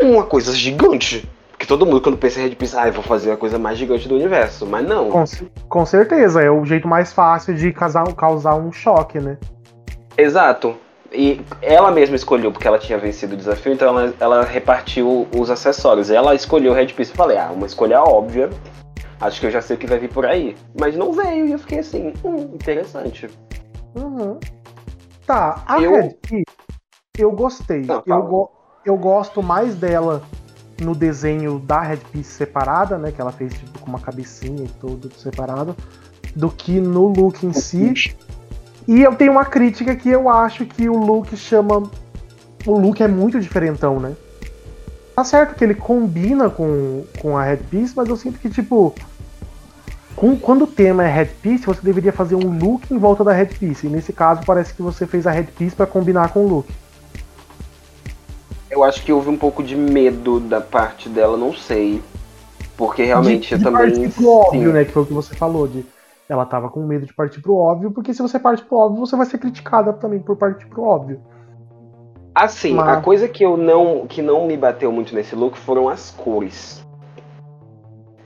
[0.00, 1.28] Uma coisa gigante.
[1.52, 4.08] Porque todo mundo, quando pensa em headpiece, ah, eu vou fazer a coisa mais gigante
[4.08, 4.66] do universo.
[4.66, 5.10] Mas não.
[5.10, 5.24] Com,
[5.68, 9.38] com certeza, é o jeito mais fácil de causar, causar um choque, né?
[10.16, 10.74] Exato.
[11.12, 15.50] E ela mesma escolheu, porque ela tinha vencido o desafio, então ela, ela repartiu os
[15.50, 16.08] acessórios.
[16.10, 17.10] Ela escolheu o headpiece.
[17.10, 18.48] Eu falei, ah, uma escolha óbvia.
[19.20, 20.56] Acho que eu já sei o que vai vir por aí.
[20.78, 23.28] Mas não veio, e eu fiquei assim, hum, interessante.
[23.94, 24.38] Uhum.
[25.26, 26.44] Tá, a Eu- headpiece,
[27.18, 27.80] eu gostei.
[27.82, 28.50] Não, eu, go-
[28.86, 30.22] eu gosto mais dela
[30.80, 33.12] no desenho da headpiece separada, né?
[33.12, 35.76] Que ela fez tipo, com uma cabecinha e tudo separado,
[36.34, 38.14] do que no look em si.
[38.90, 41.88] E eu tenho uma crítica que eu acho que o look chama.
[42.66, 44.16] O look é muito diferentão, né?
[45.14, 48.92] Tá certo que ele combina com, com a headpiece, mas eu sinto que, tipo.
[50.16, 53.86] com- quando o tema é headpiece, você deveria fazer um look em volta da headpiece.
[53.86, 56.68] E nesse caso, parece que você fez a headpiece pra combinar com o look.
[58.68, 62.02] Eu acho que houve um pouco de medo da parte dela, não sei.
[62.76, 63.92] Porque realmente de, eu de também.
[63.92, 64.84] partir pro óbvio, né?
[64.84, 65.68] Que foi o que você falou.
[65.68, 65.86] De,
[66.30, 69.16] ela tava com medo de partir pro óbvio, porque se você parte pro óbvio, você
[69.16, 71.20] vai ser criticada também por partir pro óbvio.
[72.32, 75.88] Assim, Mas- a coisa que eu não que não me bateu muito nesse look foram
[75.88, 76.86] as cores.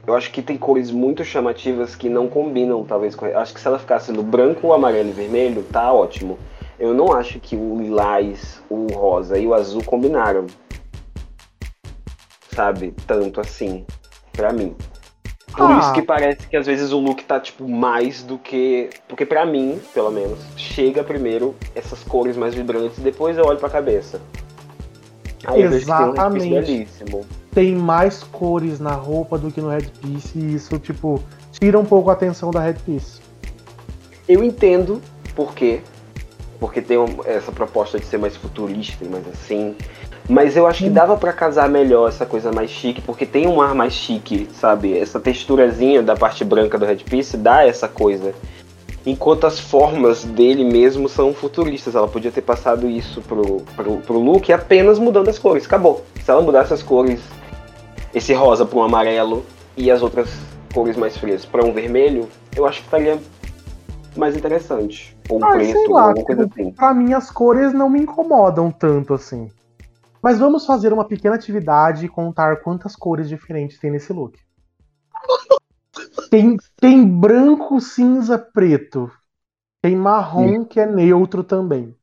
[0.07, 3.25] Eu acho que tem cores muito chamativas que não combinam, talvez, com.
[3.25, 6.37] Acho que se ela ficasse no branco, amarelo e vermelho, tá ótimo.
[6.79, 10.45] Eu não acho que o lilás, o rosa e o azul combinaram.
[12.51, 12.95] Sabe?
[13.07, 13.87] Tanto assim,
[14.33, 14.77] pra mim.
[15.57, 15.79] Por Ah.
[15.79, 18.91] isso que parece que às vezes o look tá, tipo, mais do que.
[19.09, 23.59] Porque pra mim, pelo menos, chega primeiro essas cores mais vibrantes e depois eu olho
[23.59, 24.21] pra cabeça.
[25.47, 26.49] Aí eu vejo que tem um Exatamente.
[26.51, 27.25] belíssimo.
[27.53, 32.11] Tem mais cores na roupa do que no headpiece, e isso, tipo, tira um pouco
[32.11, 33.21] a atenção da headpiece.
[34.29, 35.01] Eu entendo
[35.37, 35.81] por quê.
[36.59, 39.77] Porque tem essa proposta de ser mais futurista e mais assim.
[40.29, 43.61] Mas eu acho que dava pra casar melhor essa coisa mais chique, porque tem um
[43.61, 44.97] ar mais chique, sabe?
[44.97, 48.35] Essa texturazinha da parte branca do headpiece dá essa coisa.
[49.05, 51.95] Enquanto as formas dele mesmo são futuristas.
[51.95, 55.67] Ela podia ter passado isso pro, pro, pro look apenas mudando as cores.
[55.67, 56.03] Acabou.
[56.25, 57.21] Se ela mudasse as cores,
[58.15, 59.45] esse rosa pra um amarelo
[59.77, 60.31] e as outras
[60.73, 63.19] cores mais frias pra um vermelho, eu acho que faria
[64.17, 65.15] mais interessante.
[65.29, 66.71] Ou Ah, sei preto, lá, ou alguma coisa assim.
[66.71, 69.51] Pra mim, as cores não me incomodam tanto assim.
[70.25, 74.41] Mas vamos fazer uma pequena atividade e contar quantas cores diferentes tem nesse look.
[76.31, 79.11] Tem, tem branco, cinza, preto.
[79.81, 81.95] Tem marrom, que é neutro também.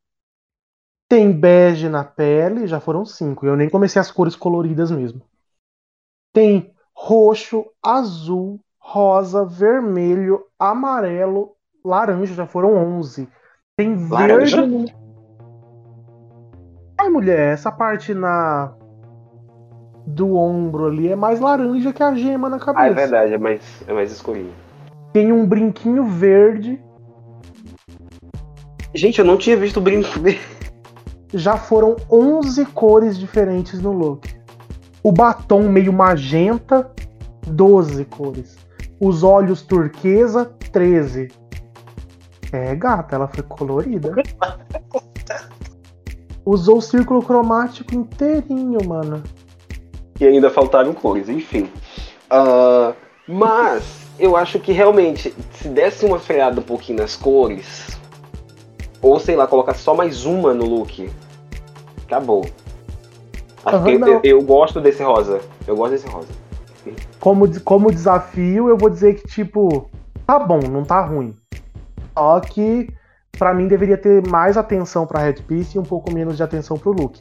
[1.09, 3.45] Tem bege na pele, já foram cinco.
[3.45, 5.21] Eu nem comecei as cores coloridas mesmo.
[6.31, 13.27] Tem roxo, azul, rosa, vermelho, amarelo, laranja, já foram onze.
[13.75, 14.65] Tem Laranja?
[14.65, 15.00] verde.
[17.01, 18.71] Ai, mulher, essa parte na
[20.05, 22.83] do ombro ali é mais laranja que a gema na cabeça.
[22.83, 24.53] Ah, é verdade, é mais, é mais escurinho.
[25.11, 26.79] Tem um brinquinho verde.
[28.93, 30.09] Gente, eu não tinha visto o brinco
[31.33, 34.29] Já foram 11 cores diferentes no look.
[35.01, 36.91] O batom meio magenta,
[37.47, 38.59] 12 cores.
[38.99, 41.29] Os olhos turquesa, 13.
[42.51, 44.13] É, gata, ela foi colorida.
[46.45, 49.21] Usou o círculo cromático inteirinho, mano.
[50.19, 51.69] e ainda faltaram cores, enfim.
[52.29, 52.93] Ah,
[53.27, 57.97] mas eu acho que realmente, se desse uma freada um pouquinho nas cores,
[59.01, 61.09] ou sei lá, colocar só mais uma no look,
[62.05, 62.45] acabou.
[63.63, 65.39] Que eu, eu- gosto desse rosa.
[65.67, 66.27] Eu gosto desse rosa.
[67.19, 69.89] Como, como desafio, eu vou dizer que, tipo,
[70.25, 71.35] tá bom, não tá ruim.
[72.17, 72.89] Só que,
[73.41, 76.91] pra mim, deveria ter mais atenção pra headpiece e um pouco menos de atenção pro
[76.91, 77.19] look.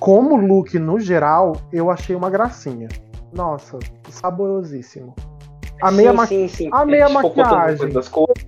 [0.00, 2.88] Como look, no geral, eu achei uma gracinha.
[3.32, 3.78] Nossa,
[4.08, 5.14] saborosíssimo.
[5.80, 6.68] Amei a sim, ma- sim, sim.
[6.72, 7.92] amei a tanto maquiagem.
[8.10, 8.44] cores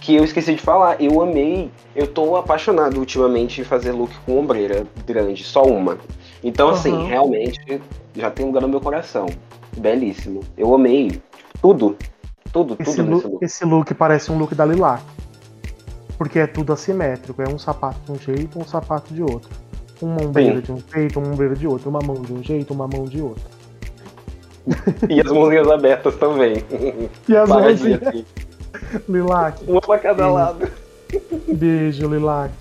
[0.00, 4.38] Que eu esqueci de falar, eu amei, eu tô apaixonado ultimamente em fazer look com
[4.38, 5.98] ombreira grande, só uma.
[6.44, 7.06] Então, assim, Aham.
[7.08, 7.82] realmente
[8.14, 9.26] já tem um lugar no meu coração.
[9.76, 10.42] Belíssimo.
[10.56, 11.20] Eu amei
[11.60, 11.96] tudo.
[12.52, 13.44] Tudo, Esse tudo nesse look, look.
[13.44, 15.02] esse look parece um look da Lilac.
[16.18, 17.42] Porque é tudo assimétrico.
[17.42, 19.50] É um sapato de um jeito, um sapato de outro.
[20.00, 21.88] Uma ombreira de um jeito, uma ombreira de outro.
[21.90, 23.42] Uma mão de um jeito, uma mão de outro.
[25.08, 26.64] E as mãozinhas abertas também.
[27.28, 28.02] E as mãozinhas.
[28.06, 28.24] assim.
[29.08, 29.62] Lilac.
[29.68, 30.32] Uma pra cada Sim.
[30.32, 30.68] lado.
[31.48, 32.52] Beijo, Lilac.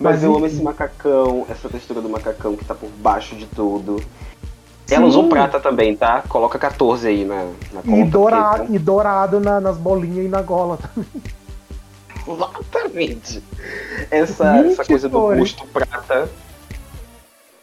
[0.00, 3.46] Mas, Mas eu amo esse macacão, essa textura do macacão que tá por baixo de
[3.46, 3.96] tudo.
[4.90, 5.08] Ela Sim.
[5.08, 6.22] usou prata também, tá?
[6.28, 7.96] Coloca 14 aí na, na conta.
[7.96, 10.78] E dourado, porque- e dourado na- nas bolinhas e na gola.
[12.32, 13.42] Exatamente.
[14.10, 16.28] Essa, Gente, essa coisa do busto prata.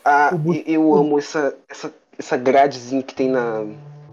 [0.04, 0.32] Ah,
[0.65, 3.65] eu amo essa, essa, essa gradezinha que tem na,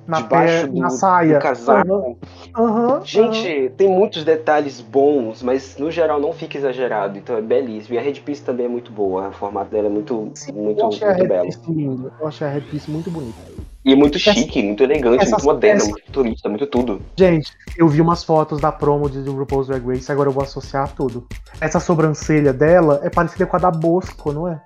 [0.09, 1.35] Na, debaixo pé, do, na saia.
[1.38, 1.92] do casaco.
[1.92, 2.16] Aham,
[2.57, 3.05] aham.
[3.05, 7.94] Gente, tem muitos detalhes bons, mas no geral não fica exagerado, então é belíssimo.
[7.94, 10.87] E a headpiece também é muito boa, o formato dela é muito, Sim, muito, eu
[10.87, 11.51] a muito belo.
[11.68, 12.12] linda.
[12.18, 13.37] Eu achei a headpiece muito bonita.
[13.85, 17.01] E é muito chique, muito elegante, essas muito moderna, peças- muito futurista, muito tudo.
[17.18, 20.92] Gente, eu vi umas fotos da promo de RuPaul's Drag Race, agora eu vou associar
[20.94, 21.27] tudo.
[21.61, 24.59] Essa sobrancelha dela é parecida com a da Bosco, não é?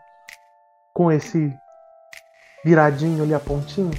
[0.95, 1.53] Com esse
[2.65, 3.91] viradinho ali, a pontinha.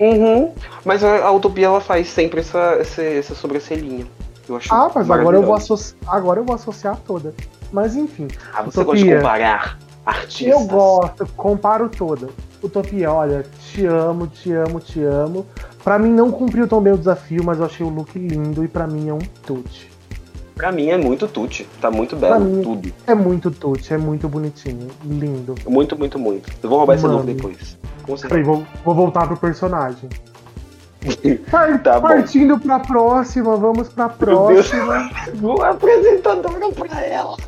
[0.00, 0.50] Uhum.
[0.84, 4.06] Mas a, a Utopia ela faz sempre essa, essa, essa sobrancelhinha.
[4.48, 5.56] Eu acho Ah, mas agora eu, vou
[6.06, 7.34] agora eu vou associar toda.
[7.70, 9.16] Mas enfim, Ah, você gosta de Utopia.
[9.18, 10.46] comparar artistas.
[10.48, 12.28] eu gosto, comparo toda.
[12.62, 15.46] Utopia, olha, te amo, te amo, te amo.
[15.84, 18.68] Pra mim não cumpriu tão bem o desafio, mas eu achei o look lindo e
[18.68, 19.90] pra mim é um tute.
[20.60, 21.66] Pra mim é muito tutti.
[21.80, 22.92] Tá muito belo, tudo.
[23.06, 25.54] É muito tute, é muito bonitinho, lindo.
[25.66, 26.50] Muito, muito, muito.
[26.62, 27.34] Eu vou roubar esse look Mano.
[27.34, 27.78] depois.
[28.02, 28.42] Com Peraí, certeza.
[28.44, 30.10] vou, vou voltar pro personagem.
[31.82, 32.08] Tá bom.
[32.08, 35.08] partindo pra próxima, vamos pra próxima.
[35.36, 37.38] Vou apresentadora pra ela.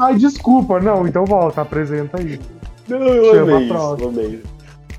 [0.00, 2.40] Ai, desculpa, não, então volta, apresenta aí.
[2.88, 4.02] Não, eu Chama amei a isso, próxima.
[4.02, 4.42] eu amei.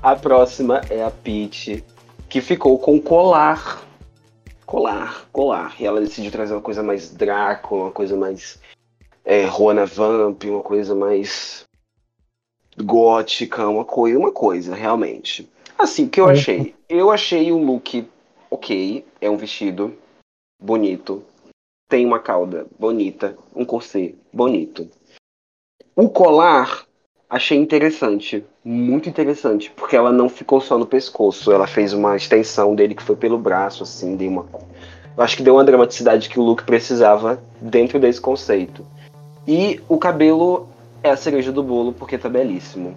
[0.02, 1.84] A próxima é a Peach,
[2.30, 3.82] que ficou com colar.
[4.68, 5.80] Colar, colar.
[5.80, 8.60] E ela decidiu trazer uma coisa mais Draco, uma coisa mais
[9.24, 11.64] é, Juana Vamp, uma coisa mais
[12.76, 15.50] gótica, uma coisa, uma coisa, realmente.
[15.78, 16.32] Assim, o que eu Uhum.
[16.32, 16.74] achei?
[16.86, 18.06] Eu achei o look
[18.50, 19.96] ok, é um vestido
[20.62, 21.24] bonito,
[21.88, 24.86] tem uma cauda bonita, um corset bonito.
[25.96, 26.86] O colar
[27.28, 32.74] achei interessante, muito interessante, porque ela não ficou só no pescoço, ela fez uma extensão
[32.74, 34.46] dele que foi pelo braço, assim, deu uma.
[35.16, 38.86] Eu acho que deu uma dramaticidade que o look precisava dentro desse conceito.
[39.46, 40.68] E o cabelo
[41.02, 42.94] é a cereja do bolo, porque tá belíssimo.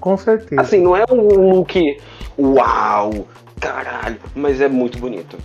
[0.00, 0.60] Com certeza.
[0.60, 2.00] Assim, não é um look
[2.38, 3.26] uau,
[3.60, 5.36] caralho, mas é muito bonito.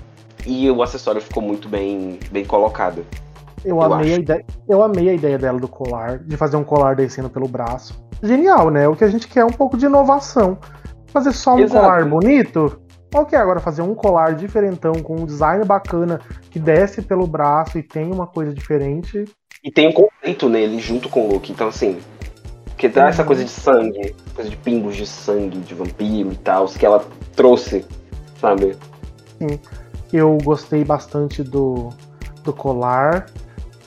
[0.45, 3.05] E o acessório ficou muito bem, bem colocado.
[3.63, 4.15] Eu, eu amei acho.
[4.15, 7.47] a ideia, eu amei a ideia dela do colar, de fazer um colar descendo pelo
[7.47, 8.03] braço.
[8.21, 8.87] Genial, né?
[8.87, 10.57] O que a gente quer é um pouco de inovação.
[11.07, 11.81] Fazer só um Exato.
[11.81, 12.81] colar bonito?
[13.13, 17.83] Ok, agora fazer um colar diferentão, com um design bacana, que desce pelo braço e
[17.83, 19.25] tem uma coisa diferente.
[19.63, 21.51] E tem um conceito nele junto com o look.
[21.51, 21.99] Então, assim,
[22.75, 26.65] que dá essa coisa de sangue, coisa de pingos de sangue, de vampiro e tal,
[26.65, 27.85] que ela trouxe,
[28.41, 28.75] sabe?
[30.11, 31.89] Eu gostei bastante do,
[32.43, 33.27] do colar.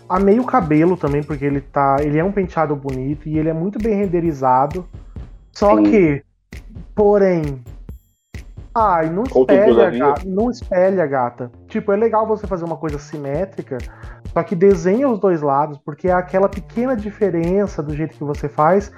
[0.09, 1.97] Amei o cabelo também, porque ele tá.
[2.01, 4.87] Ele é um penteado bonito e ele é muito bem renderizado.
[5.53, 5.85] Só Sim.
[5.85, 6.23] que,
[6.95, 7.63] porém.
[8.79, 10.23] Ai, não espelha, gata.
[10.27, 11.51] Não espelha, gata.
[11.67, 13.79] Tipo, é legal você fazer uma coisa simétrica,
[14.35, 18.51] só que desenha os dois lados, porque é aquela pequena diferença do jeito que você
[18.51, 18.93] faz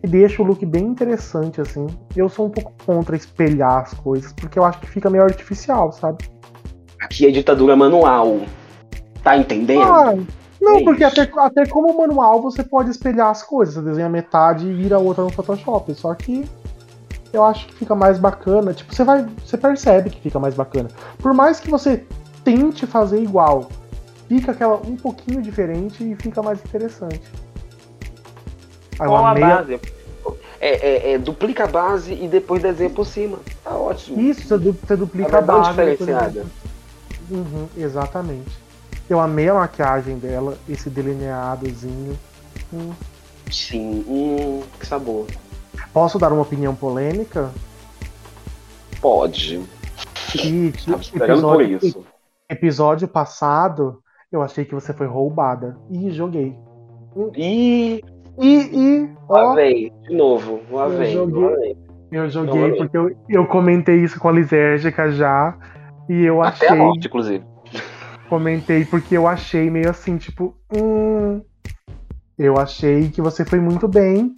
[0.00, 1.86] que deixa o look bem interessante, assim.
[2.14, 5.90] Eu sou um pouco contra espelhar as coisas, porque eu acho que fica meio artificial,
[5.92, 6.24] sabe?
[7.00, 8.40] Aqui é ditadura manual.
[9.22, 9.82] Tá entendendo?
[9.82, 10.14] Ah,
[10.64, 11.20] não, É porque isso.
[11.20, 13.74] até, até como manual você pode espelhar as coisas.
[13.74, 15.94] Você desenha metade e vira a outra no Photoshop.
[15.94, 16.44] Só que
[17.32, 18.72] eu acho que fica mais bacana.
[18.72, 19.26] Tipo, você vai.
[19.44, 20.88] Você percebe que fica mais bacana.
[21.18, 22.04] Por mais que você
[22.42, 23.68] tente fazer igual,
[24.28, 27.22] fica aquela um pouquinho diferente e fica mais interessante.
[29.00, 29.80] Eu Qual a amei a- base?
[30.60, 33.38] É, é- é, duplica a base e depois desenha por cima.
[33.62, 34.18] Tá ótimo.
[34.20, 35.70] Isso, você, du- você duplica a bem base.
[35.70, 36.46] diferenciada.
[37.30, 38.63] Uhum, exatamente.
[39.08, 42.18] Eu amei a maquiagem dela, esse delineadozinho.
[42.72, 42.92] Hum.
[43.50, 45.26] Sim, hum, que sabor.
[45.92, 47.50] Posso dar uma opinião polêmica?
[49.00, 49.60] Pode.
[50.30, 52.04] Que Tava esperando por episódio, isso.
[52.48, 55.76] episódio passado, eu achei que você foi roubada.
[55.90, 56.56] E joguei.
[57.36, 58.00] Ih,
[58.40, 59.92] E, e lá ó, vem.
[60.02, 60.60] De novo.
[60.70, 61.42] Lá Eu joguei.
[61.42, 61.76] Lá vem.
[62.10, 65.56] eu joguei porque eu, eu comentei isso com a Lisérgica já.
[66.08, 66.68] E eu Até achei.
[66.68, 67.44] a morte, inclusive.
[68.34, 71.40] Comentei porque eu achei meio assim, tipo, hum.
[72.36, 74.34] Eu achei que você foi muito bem.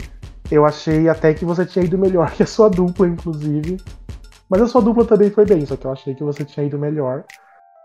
[0.50, 3.78] Eu achei até que você tinha ido melhor que a sua dupla, inclusive.
[4.50, 6.78] Mas a sua dupla também foi bem, só que eu achei que você tinha ido
[6.78, 7.24] melhor.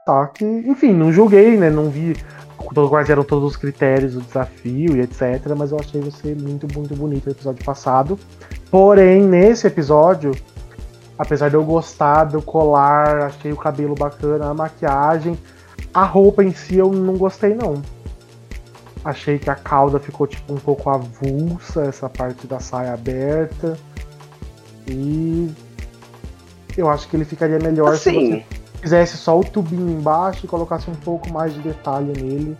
[0.06, 1.69] Só que, enfim, não julguei, né?
[1.69, 2.13] Não vi
[2.58, 5.56] quais eram todos os critérios do desafio e etc.
[5.58, 8.19] Mas eu achei você muito, muito bonito no episódio passado.
[8.69, 10.34] Porém, nesse episódio,
[11.17, 15.39] apesar de eu gostar do colar, achei o cabelo bacana, a maquiagem,
[15.93, 17.82] a roupa em si eu não gostei não.
[19.04, 23.77] Achei que a cauda ficou tipo um pouco avulsa, essa parte da saia aberta.
[24.88, 25.51] E
[26.77, 28.45] eu acho que ele ficaria melhor assim, se você
[28.82, 32.58] fizesse só o tubinho embaixo e colocasse um pouco mais de detalhe nele.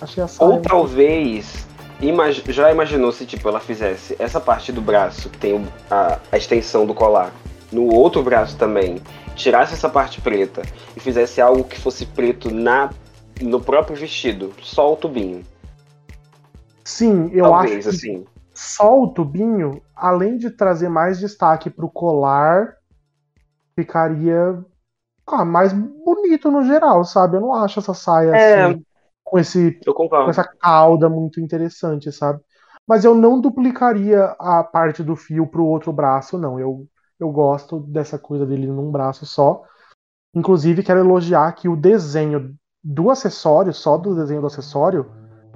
[0.00, 1.66] Achei a saia Ou talvez
[2.00, 6.36] imag já imaginou se tipo ela fizesse essa parte do braço que tem a, a
[6.36, 7.32] extensão do colar
[7.72, 8.98] no outro braço também,
[9.38, 10.62] tirasse essa parte preta
[10.96, 12.90] e fizesse algo que fosse preto na
[13.40, 15.44] no próprio vestido, só o tubinho.
[16.84, 18.26] Sim, eu Talvez, acho que assim.
[18.52, 22.74] só o tubinho, além de trazer mais destaque pro colar,
[23.76, 24.58] ficaria
[25.24, 27.36] ah, mais bonito no geral, sabe?
[27.36, 28.64] Eu não acho essa saia É.
[28.64, 28.84] assim,
[29.22, 32.40] com, esse, Eu com essa cauda muito interessante, sabe?
[32.88, 36.58] Mas eu não duplicaria a parte do fio pro outro braço, não.
[36.58, 36.86] Eu,
[37.18, 39.62] eu gosto dessa coisa dele num braço só.
[40.34, 45.06] Inclusive, quero elogiar que o desenho do acessório, só do desenho do acessório,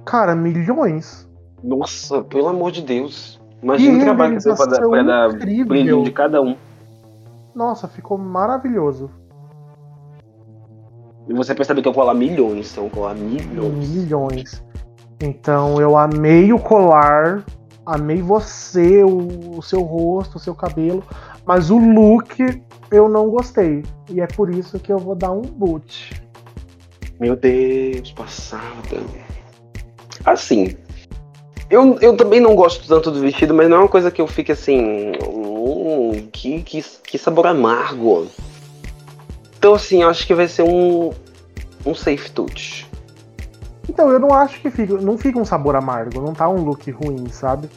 [0.05, 1.29] cara, milhões.
[1.63, 3.39] Nossa, pelo amor de Deus.
[3.61, 6.57] Imagina o trabalho que você vai dar pra dar brilho de cada um.
[7.55, 9.09] Nossa, ficou maravilhoso.
[11.29, 13.89] E você percebe que eu lá milhões, então lá milhões.
[13.89, 14.65] Milhões.
[15.21, 17.45] Então eu amei o colar,
[17.85, 21.03] amei você, o, o seu rosto, o seu cabelo,
[21.45, 23.83] mas o look eu não gostei.
[24.09, 26.21] E é por isso que eu vou dar um boot.
[27.19, 29.01] Meu Deus, passada.
[30.25, 30.75] Assim,
[31.69, 34.27] eu, eu também não gosto tanto do vestido, mas não é uma coisa que eu
[34.27, 35.13] fique assim.
[35.25, 38.27] Hum, que, que, que sabor amargo.
[39.57, 41.11] Então, assim, eu acho que vai ser um,
[41.85, 42.87] um safe touch.
[43.87, 46.89] Então eu não acho que fica, não fica um sabor amargo, não tá um look
[46.91, 47.69] ruim, sabe?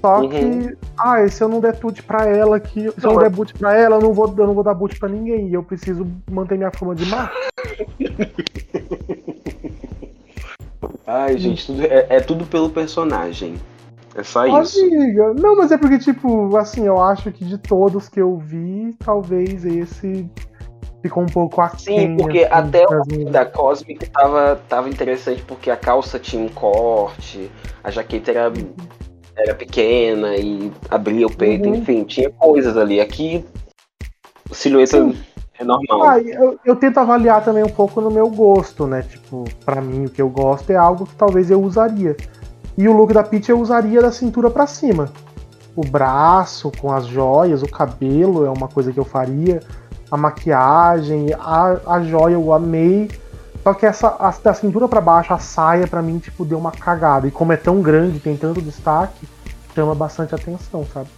[0.00, 0.28] Só Uhum.
[0.28, 3.20] que, ah, e se eu não der boot pra ela aqui, se eu Não, não
[3.20, 5.48] é- der boot pra ela, eu não vou, eu não vou dar boot pra ninguém.
[5.48, 7.30] E eu preciso manter minha fama de má.
[11.06, 13.54] Ai, gente, tudo- é, é tudo pelo personagem.
[14.14, 14.80] É só isso.
[14.80, 18.94] Amiga, não, mas é porque, tipo, assim, eu acho que de todos que eu vi,
[19.04, 20.28] talvez esse
[21.06, 22.10] ficou um pouco aquém.
[22.10, 26.48] Sim, porque assim, até o da Cosmic tava, tava interessante porque a calça tinha um
[26.48, 27.50] corte,
[27.82, 28.52] a jaqueta era,
[29.36, 31.76] era pequena e abria o peito, Uhum.
[31.76, 33.00] enfim, tinha coisas ali.
[33.00, 33.44] Aqui,
[34.52, 35.16] silhueta Sim.
[35.58, 36.02] é normal.
[36.02, 39.02] Ah, eu, eu tento avaliar também um pouco no meu gosto, né?
[39.02, 42.16] Tipo, pra mim o que eu gosto é algo que talvez eu usaria.
[42.76, 45.10] E o look da Peach eu usaria da cintura pra cima.
[45.74, 49.60] O braço com as joias, o cabelo é uma coisa que eu faria.
[50.10, 53.10] A maquiagem, a, a joia eu amei.
[53.62, 56.70] Só que essa a, da cintura pra baixo, a saia pra mim tipo deu uma
[56.70, 57.26] cagada.
[57.26, 59.26] E como é tão grande, tem tanto destaque,
[59.74, 61.08] chama bastante atenção, sabe?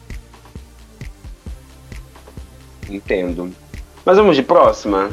[2.88, 3.52] Entendo.
[4.04, 5.10] Mas vamos de próxima?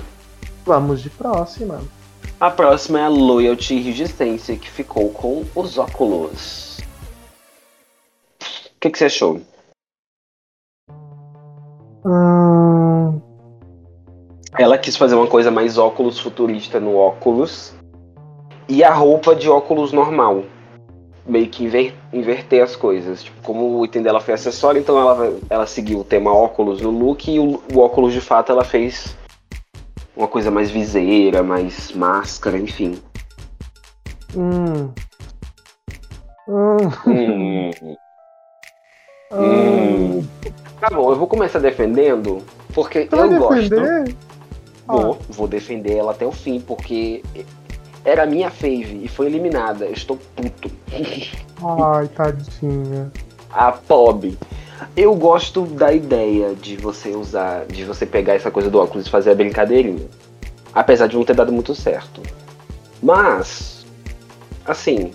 [0.65, 1.81] Vamos de próxima.
[2.39, 6.79] A próxima é a Loyalty Resistência, que ficou com os óculos.
[8.39, 9.41] O que, que você achou?
[12.05, 12.34] Hum,
[14.57, 17.73] Ela quis fazer uma coisa mais óculos futurista no óculos
[18.69, 20.43] e a roupa de óculos normal.
[21.25, 23.23] Meio que inver- inverter as coisas.
[23.23, 26.89] Tipo, como o item dela foi acessório, então ela, ela seguiu o tema óculos no
[26.91, 29.15] look e o, o óculos de fato ela fez
[30.15, 32.99] uma coisa mais viseira, mais máscara, enfim.
[34.35, 34.89] hum.
[36.47, 37.71] Hum, Hum,
[39.33, 40.23] hum.
[40.79, 43.75] Tá bom, eu vou começar defendendo, porque vai eu gosto.
[44.87, 47.23] Vou, vou defender ela até o fim, porque
[48.03, 49.85] era a minha fave e foi eliminada.
[49.85, 50.69] Eu estou puto.
[51.95, 53.11] Ai, tadinha.
[53.51, 54.37] A Pob.
[54.95, 59.09] Eu gosto da ideia de você usar, de você pegar essa coisa do óculos e
[59.09, 60.07] fazer a brincadeirinha.
[60.73, 62.21] Apesar de não ter dado muito certo.
[63.01, 63.85] Mas,
[64.65, 65.11] assim,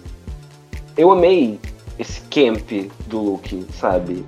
[0.97, 1.61] eu amei
[1.99, 2.71] esse camp
[3.07, 4.25] do look, sabe?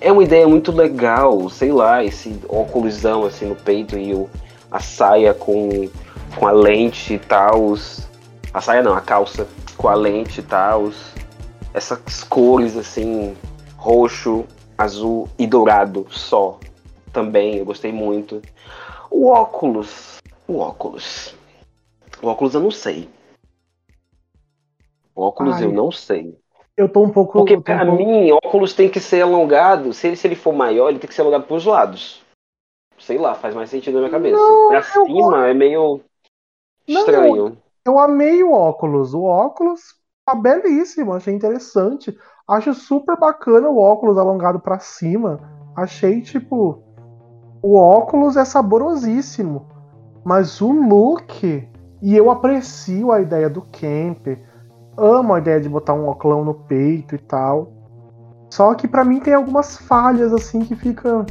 [0.00, 4.28] É uma ideia muito legal, sei lá, esse óculosão assim no peito e o,
[4.70, 5.88] a saia com,
[6.36, 7.74] com a lente e tal.
[8.52, 9.46] A saia não, a calça
[9.76, 10.90] com a lente e tal.
[11.74, 13.36] Essas cores assim,
[13.76, 14.44] roxo,
[14.76, 16.58] azul e dourado só.
[17.12, 18.42] Também, eu gostei muito.
[19.10, 20.18] O óculos.
[20.46, 21.34] O óculos.
[22.22, 23.08] O óculos eu não sei.
[25.14, 25.64] O óculos Ai.
[25.64, 26.36] eu não sei.
[26.76, 27.32] Eu tô um pouco.
[27.32, 29.92] Porque tô um pra pouco- mim, óculos tem que ser alongado.
[29.92, 32.22] Se ele, se ele for maior, ele tem que ser alongado pros lados.
[33.08, 34.36] Sei lá, faz mais sentido na minha cabeça.
[34.36, 36.00] Não, pra eu cima é meio
[36.86, 37.56] Não, estranho.
[37.82, 39.14] Eu amei o óculos.
[39.14, 39.80] O óculos
[40.26, 42.14] tá belíssimo, achei interessante.
[42.46, 45.40] Acho super bacana o óculos alongado pra cima.
[45.74, 46.82] Achei, tipo.
[47.62, 49.66] O óculos é saborosíssimo.
[50.22, 51.66] Mas o look.
[52.02, 54.26] E eu aprecio a ideia do Camp.
[54.98, 57.72] Amo a ideia de botar um óculos no peito e tal.
[58.50, 61.24] Só que pra mim tem algumas falhas assim que fica.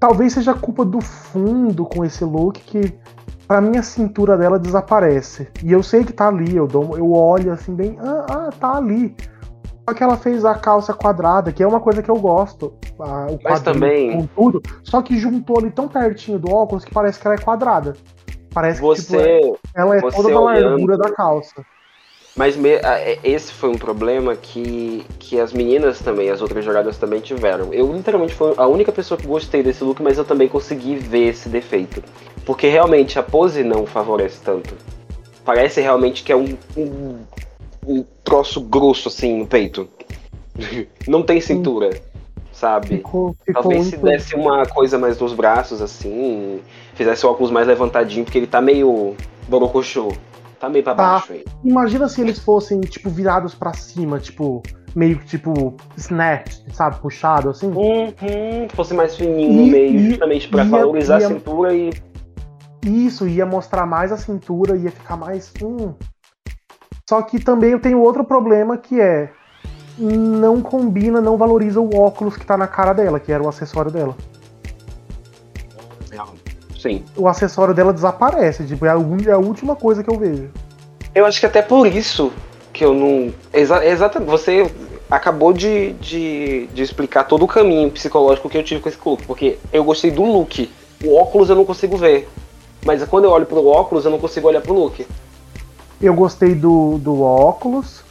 [0.00, 2.94] Talvez seja culpa do fundo com esse look que
[3.46, 5.48] pra mim a cintura dela desaparece.
[5.64, 8.76] E eu sei que tá ali, eu, dou, eu olho assim bem, ah, ah, tá
[8.76, 9.16] ali.
[9.88, 12.74] Só que ela fez a calça quadrada, que é uma coisa que eu gosto.
[13.00, 14.62] a- o Mas também- Com tudo.
[14.82, 17.94] Só que juntou ali tão pertinho do óculos que parece que ela é quadrada.
[18.52, 19.52] Parece que tipo, Você.
[19.74, 21.64] ela é você toda da olhando- largura da calça.
[22.38, 26.96] Mas me- é- esse foi um problema que, que as meninas também, as outras jogadoras
[26.96, 27.74] também tiveram.
[27.74, 31.30] Eu literalmente fui a única pessoa que gostei desse look, mas eu também consegui ver
[31.30, 32.00] esse defeito.
[32.46, 34.76] Porque realmente a pose não favorece tanto.
[35.44, 37.16] Parece realmente que é um, um,
[37.84, 39.88] um troço grosso assim no peito.
[41.06, 42.00] Não tem cintura,
[42.52, 42.98] sabe?
[42.98, 46.60] Ficou, ficou Talvez se desse uma coisa mais nos braços, assim,
[46.94, 49.16] fizesse o óculos mais levantadinho, porque ele tá meio
[49.48, 50.14] borocochô.
[50.58, 51.02] Tá meio pra Tá.
[51.12, 51.44] baixo aí.
[51.64, 54.62] Imagina se eles fossem, tipo, virados pra cima, tipo,
[54.94, 56.96] meio que tipo, snatch, sabe?
[57.00, 57.68] Puxado assim.
[57.68, 61.90] Uhum, fosse mais fininho no meio, e- justamente pra ia- valorizar ia- a cintura e.
[62.84, 65.52] Isso, ia mostrar mais a cintura, ia ficar mais.
[65.62, 65.94] Hum.
[67.08, 69.30] Só que também eu tenho outro problema que é.
[69.98, 73.90] Não combina, não valoriza o óculos que tá na cara dela, que era o acessório
[73.90, 74.14] dela.
[76.78, 77.04] Sim.
[77.16, 78.94] O acessório dela desaparece, tipo, é a,
[79.26, 80.48] é a última coisa que eu vejo.
[81.14, 82.32] Eu acho que até por isso
[82.72, 83.34] que eu não.
[83.52, 84.30] Exa exatamente.
[84.30, 84.70] Você
[85.10, 89.26] acabou de, de, de explicar todo o caminho psicológico que eu tive com esse look.
[89.26, 90.70] Porque eu gostei do look.
[91.04, 92.28] O óculos eu não consigo ver.
[92.84, 95.04] Mas quando eu olho pro óculos, eu não consigo olhar pro look.
[96.00, 98.02] Eu gostei do, do óculos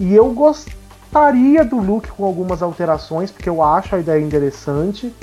[0.00, 5.14] e eu gostaria do look com algumas alterações, porque eu acho a ideia interessante.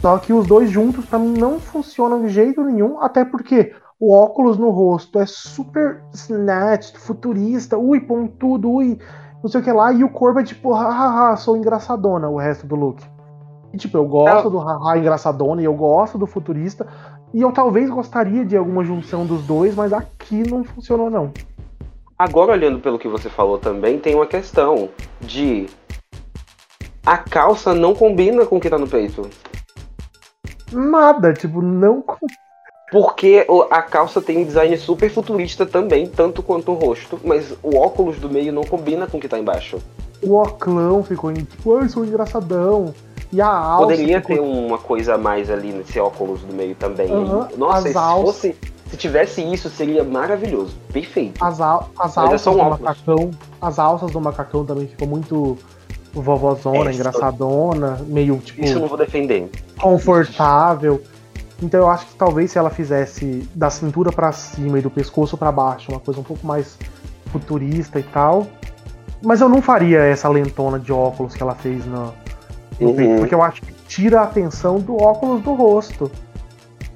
[0.00, 4.14] Só que os dois juntos pra mim não funcionam de jeito nenhum, até porque o
[4.14, 8.98] óculos no rosto é super snatched, futurista, ui, pontudo, ui,
[9.42, 12.66] não sei o que lá, e o corpo é tipo, hahaha, sou engraçadona, o resto
[12.66, 13.02] do look.
[13.72, 16.86] E, tipo, eu gosto do haha engraçadona e eu gosto do futurista,
[17.34, 21.32] e eu talvez gostaria de alguma junção dos dois, mas aqui não funcionou não.
[22.16, 24.88] Agora, olhando pelo que você falou também, tem uma questão
[25.20, 25.66] de.
[27.04, 29.28] A calça não combina com o que tá no peito.
[30.72, 32.02] Nada, tipo, não.
[32.90, 37.76] Porque a calça tem um design super futurista também, tanto quanto o rosto, mas o
[37.76, 39.78] óculos do meio não combina com o que tá embaixo.
[40.22, 42.94] O oclão ficou em tipo, ai, sou engraçadão.
[43.30, 43.82] E a alça.
[43.88, 47.12] Poderia ficou- ter uma coisa a mais ali nesse óculos do meio também.
[47.12, 48.56] Aham, Nossa, se alças- fosse.
[48.88, 50.74] Se tivesse isso, seria maravilhoso.
[50.90, 51.44] Perfeito.
[51.44, 52.80] As, al- as é alças um do óculos.
[52.80, 53.30] macacão.
[53.60, 55.58] As alças do macacão também ficou muito
[56.12, 59.50] vovozona, É, engraçadona, meio tipo Isso eu não vou defender.
[59.80, 61.02] confortável.
[61.62, 65.36] Então eu acho que talvez se ela fizesse da cintura pra cima e do pescoço
[65.36, 66.78] pra baixo, uma coisa um pouco mais
[67.32, 68.46] futurista e tal.
[69.22, 72.12] Mas eu não faria essa lentona de óculos que ela fez no,
[72.80, 72.94] no Uhum.
[72.96, 76.08] peito, porque eu acho que tira a atenção do óculos do rosto.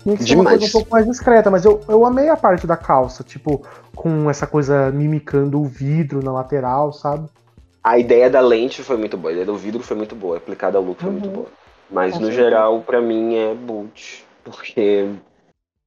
[0.05, 2.67] Tinha que ser uma coisa um pouco mais discreta, mas eu, eu amei a parte
[2.67, 3.63] da calça, tipo,
[3.95, 7.29] com essa coisa mimicando o vidro na lateral, sabe?
[7.85, 10.79] A ideia da lente foi muito boa, a ideia do vidro foi muito boa, aplicada
[10.79, 11.13] ao look foi Uhum.
[11.19, 11.49] muito boa.
[11.91, 14.25] Mas no geral, pra mim é boot.
[14.45, 15.07] Porque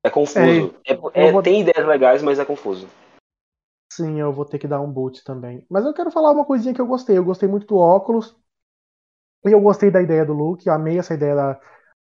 [0.03, 0.75] é confuso.
[0.85, 2.87] É- eu é- vou- Tem ideias legais, mas é confuso.
[3.91, 5.65] Sim, eu vou ter que dar um boot também.
[5.69, 7.17] Mas eu quero falar uma coisinha que eu gostei.
[7.17, 8.35] Eu gostei muito do óculos.
[9.45, 10.65] E eu gostei da ideia do look.
[10.65, 11.59] Eu amei essa ideia da,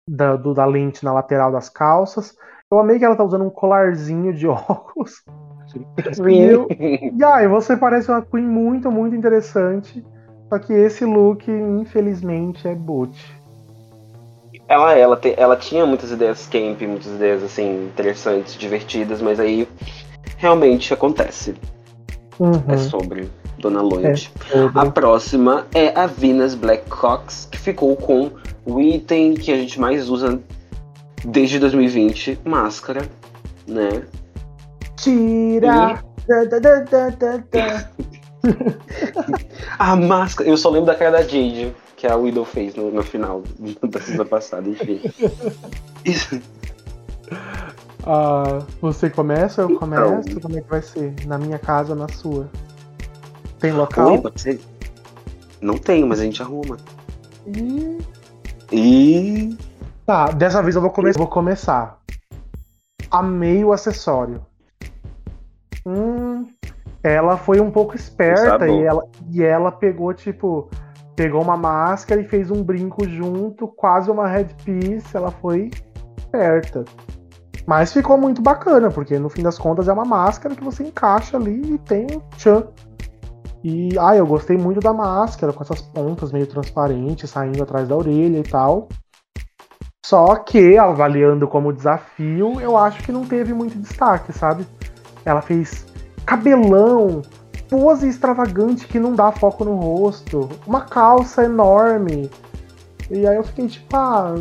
[0.08, 2.36] da, do- da lente na lateral das calças.
[2.70, 5.22] Eu amei que ela tá usando um colarzinho de óculos.
[6.28, 10.04] E, eu, e aí, você parece uma Queen muito, muito interessante.
[10.48, 13.18] Só que esse look, infelizmente, é boot.
[14.68, 19.68] Ela, ela, te- ela tinha muitas ideias camp, muitas ideias assim, interessantes, divertidas, mas aí
[20.36, 21.54] realmente acontece.
[22.38, 22.62] Uhum.
[22.68, 24.30] É sobre Dona Lloyd.
[24.50, 24.78] Sobre.
[24.78, 28.30] A próxima é a Venus Black Cox, que ficou com
[28.64, 30.40] o item que a gente mais usa
[31.24, 33.02] desde 2020, máscara,
[33.66, 34.02] né?
[35.04, 36.02] Tira!
[36.26, 37.90] Da, da, da, da, da, da.
[39.78, 43.02] A máscara, eu só lembro da cara da Jade, que a Widow fez no, no
[43.02, 43.42] final
[43.88, 45.00] da semana passada, enfim.
[46.04, 46.40] Isso.
[48.06, 49.78] Ah, você começa, eu Então.
[49.78, 50.38] começo?
[50.38, 51.14] Como é que vai ser?
[51.24, 52.50] Na minha casa ou na sua?
[53.58, 54.12] Tem local?
[54.12, 54.60] Oi, pode ser?
[55.62, 56.76] Não tenho, mas a gente arruma.
[57.46, 57.98] Ih,
[58.70, 59.56] E
[60.04, 61.98] Tá, dessa vez eu vou, come vou começar.
[63.10, 64.44] Amei o acessório.
[65.86, 66.46] Hum,
[67.02, 70.70] ela foi um pouco esperta e ela, e ela pegou, tipo,
[71.14, 75.16] pegou uma máscara e fez um brinco junto, quase uma headpiece.
[75.16, 75.70] Ela foi
[76.16, 76.84] esperta.
[77.66, 81.36] Mas ficou muito bacana, porque no fim das contas é uma máscara que você encaixa
[81.36, 82.68] ali e tem um tchan.
[83.62, 87.96] E ah, eu gostei muito da máscara, com essas pontas meio transparentes saindo atrás da
[87.96, 88.88] orelha e tal.
[90.04, 94.66] Só que, avaliando como desafio, eu acho que não teve muito destaque, sabe?
[95.24, 95.86] Ela fez
[96.24, 97.22] cabelão,
[97.68, 102.30] pose extravagante que não dá foco no rosto, uma calça enorme.
[103.10, 104.34] E aí eu fiquei tipo, ah,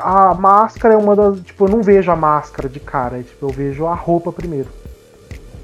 [0.00, 1.40] a máscara é uma das.
[1.40, 4.68] Tipo, eu não vejo a máscara de cara, tipo, eu vejo a roupa primeiro.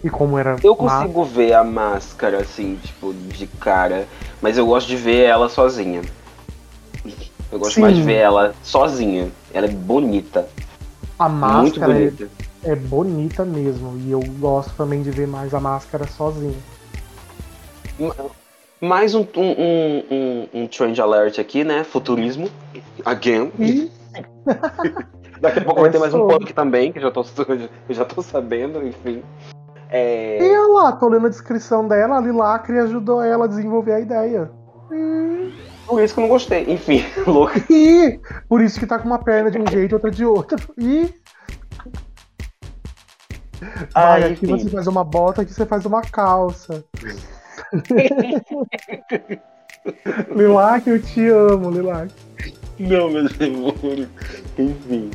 [0.03, 0.57] E como era.
[0.63, 1.25] Eu consigo máscara...
[1.25, 4.07] ver a máscara, assim, tipo, de cara,
[4.43, 6.03] mas eu gosto de ver ela sozinha.
[7.51, 7.83] Eu gosto Sim.
[7.83, 9.31] mais de ver ela sozinha.
[9.53, 10.49] Ela é bonita.
[11.19, 12.25] A máscara Muito bonita.
[12.25, 13.97] É, é bonita mesmo.
[13.99, 16.55] E eu gosto também de ver mais a máscara sozinha.
[18.81, 21.85] Mais um, um, um, um, trend alert aqui, né?
[21.85, 22.51] Futurismo.
[23.05, 23.53] Again.
[25.41, 27.25] Daqui a pouco é vai ter mais um punk também, que já tô,
[27.89, 29.23] eu já tô sabendo, enfim.
[29.91, 30.39] É...
[30.43, 34.01] E olha lá, tô lendo a descrição dela, a Lilacre ajudou ela a desenvolver a
[34.01, 34.51] ideia.
[34.91, 35.53] Hum.
[35.87, 36.65] Por isso que eu não gostei.
[36.73, 37.55] Enfim, louco.
[37.71, 40.75] E por isso que tá com uma perna de um jeito e outra de outro.
[40.79, 41.13] E.
[43.93, 46.85] Vai, ah, aqui você faz uma bota, aqui você faz uma calça.
[50.35, 52.11] Lilac, eu te amo, Lilac.
[52.79, 54.09] Não, meu demônio.
[54.59, 55.11] Enfim.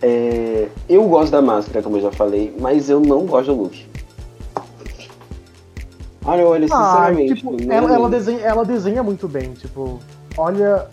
[0.00, 3.86] É, eu gosto da máscara, como eu já falei, mas eu não gosto do look.
[6.24, 7.34] Olha, olha, ah, sinceramente.
[7.34, 9.98] Tipo, ela, ela, desenha, ela desenha muito bem, tipo,
[10.36, 10.86] olha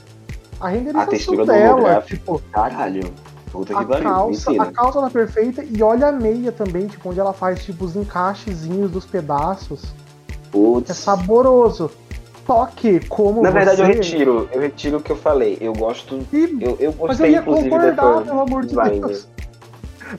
[0.59, 2.41] a renderização a textura dela, tipo.
[2.51, 3.13] Caralho.
[3.51, 7.09] Puta que a, pariu, calça, a calça tá perfeita e olha a meia também, tipo,
[7.09, 9.93] onde ela faz tipo os encaixezinhos dos pedaços.
[10.51, 10.89] Putz.
[10.89, 11.91] É saboroso.
[12.45, 13.41] Só que, como.
[13.41, 14.49] Na verdade, eu retiro.
[14.51, 15.57] Eu retiro o que eu falei.
[15.61, 16.19] Eu gosto.
[16.33, 16.57] E...
[16.59, 19.27] Eu, eu gostei, mas eu ia inclusive, concordar, pelo amor de Deus.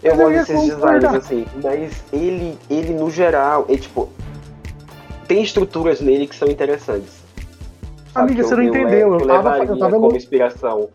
[0.02, 4.08] Eu gosto desses designs, assim, mas ele, ele no geral, é tipo,
[5.26, 7.20] tem estruturas nele que são interessantes.
[8.14, 9.14] Amiga, você não entendeu.
[9.14, 10.88] Eu, eu tava, eu tava como inspiração.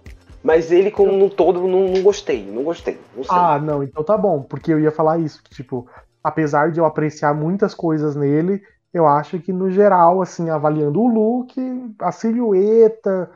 [0.46, 2.46] Mas ele, como um todo, não, não gostei.
[2.46, 3.00] Não gostei.
[3.16, 4.43] Não ah, não, então tá bom.
[4.43, 5.41] Porque eu ia falar isso.
[5.43, 5.89] Que, tipo,
[6.24, 8.62] apesar de eu apreciar muitas coisas nele,
[8.93, 11.56] eu acho que, no geral, assim, avaliando o look,
[12.00, 13.32] a silhueta,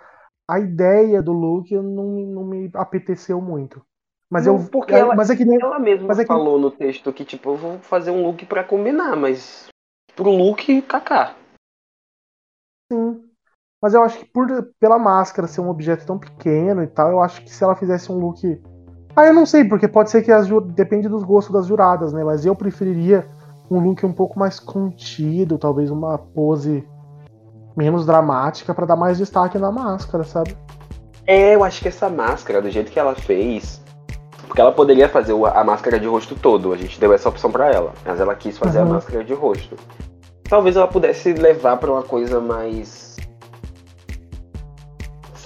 [0.47, 3.82] a ideia do look, não, não me apeteceu muito.
[4.30, 4.70] Mas não, eu.
[4.70, 6.28] Porque ela, mas é que nem, ela mesma mas é que...
[6.28, 9.68] falou no texto que, tipo, eu vou fazer um look para combinar, mas
[10.16, 11.34] pro Luke, Kaká.
[12.93, 13.28] Sim.
[13.82, 14.47] Mas eu acho que por,
[14.80, 18.11] pela máscara ser um objeto tão pequeno e tal, eu acho que se ela fizesse
[18.11, 18.61] um look.
[19.15, 22.23] Ah, eu não sei, porque pode ser que as depende dos gostos das juradas, né?
[22.23, 23.25] Mas eu preferiria
[23.71, 26.88] um look um pouco mais contido, talvez uma pose
[27.75, 30.57] menos dramática para dar mais destaque na máscara, sabe?
[31.25, 33.82] É, eu acho que essa máscara, do jeito que ela fez,
[34.47, 37.71] porque ela poderia fazer a máscara de rosto todo, a gente deu essa opção para
[37.71, 38.86] ela, mas ela quis fazer uhum.
[38.86, 39.75] a máscara de rosto
[40.49, 43.09] talvez ela pudesse levar para uma coisa mais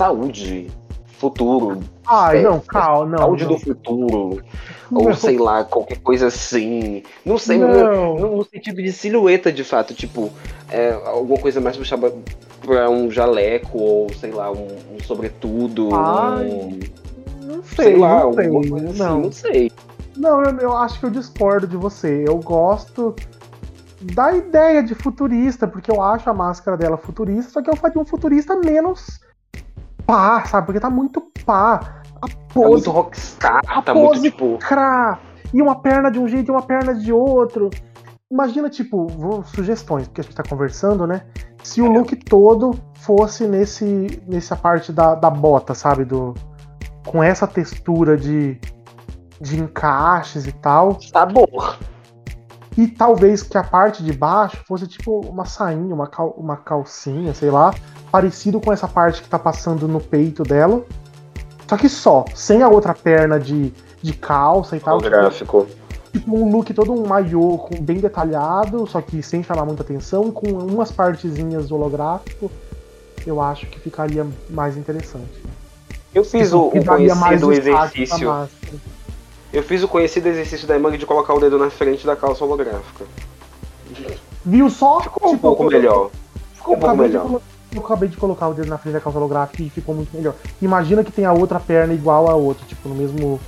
[0.04, 0.72] saúde,
[1.18, 1.80] futuro.
[2.06, 3.18] Ai, é, não, calma, não.
[3.18, 3.52] Saúde não.
[3.54, 4.44] do futuro.
[4.92, 5.02] Não.
[5.02, 7.04] Ou sei lá, qualquer coisa assim.
[7.26, 9.94] Não sei, no, no, sentido de silhueta, de fato.
[9.94, 10.30] Tipo,
[10.70, 12.14] é, alguma coisa mais puxada
[12.62, 15.90] pra um jaleco, ou sei lá, um, um sobretudo.
[15.96, 16.80] Ai, um,
[17.46, 19.22] não sei, sei lá, não sei, assim, não.
[19.22, 19.72] não sei.
[20.16, 22.26] Não, eu, eu acho que eu discordo de você.
[22.28, 23.16] Eu gosto
[24.02, 28.02] da ideia de futurista, porque eu acho a máscara dela futurista, só que eu faria
[28.02, 29.23] um futurista menos
[30.06, 30.66] pá, sabe?
[30.66, 32.02] Porque tá muito pá.
[32.22, 34.58] A pose, tá muito rockstar, a tá pose muito tipo.
[34.60, 35.20] Crá,
[35.54, 37.70] e uma perna de um jeito e uma perna de outro.
[38.32, 41.22] Imagina, tipo, vou, sugestões, porque a gente tá conversando, né?
[41.64, 46.04] Se o look todo fosse nesse nessa parte da, da bota, sabe?
[46.04, 46.34] Do,
[47.06, 48.60] com essa textura de,
[49.40, 51.00] de encaixes e tal.
[51.00, 51.78] Sabor.
[52.78, 57.34] E talvez que a parte de baixo fosse tipo uma sainha, uma, cal, uma calcinha,
[57.34, 57.74] sei lá,
[58.12, 60.84] parecido com essa parte que tá passando no peito dela.
[61.68, 63.72] Só que só, sem a outra perna de,
[64.02, 64.98] de calça e tal.
[64.98, 65.68] Tipo, gráfico.
[66.12, 70.48] Tipo um look todo um maiô bem detalhado, só que sem chamar muita atenção, com
[70.48, 72.52] umas partezinhas holográfico.
[73.26, 75.44] Eu acho que ficaria mais interessante.
[76.14, 78.30] Eu fiz tipo, o, o conhecido exercício
[79.54, 82.44] eu fiz o conhecido exercício da Emang de colocar o dedo na frente da calça
[82.44, 83.06] holográfica.
[84.44, 85.00] Viu só?
[85.02, 86.10] Ficou tipo, um pouco melhor.
[86.56, 87.42] Ficou um pouco melhor.
[87.72, 90.34] eu acabei de colocar o dedo na frente da calça holográfica e ficou muito melhor.
[90.60, 93.40] Imagina que tem a outra perna igual a outra, tipo, no mesmo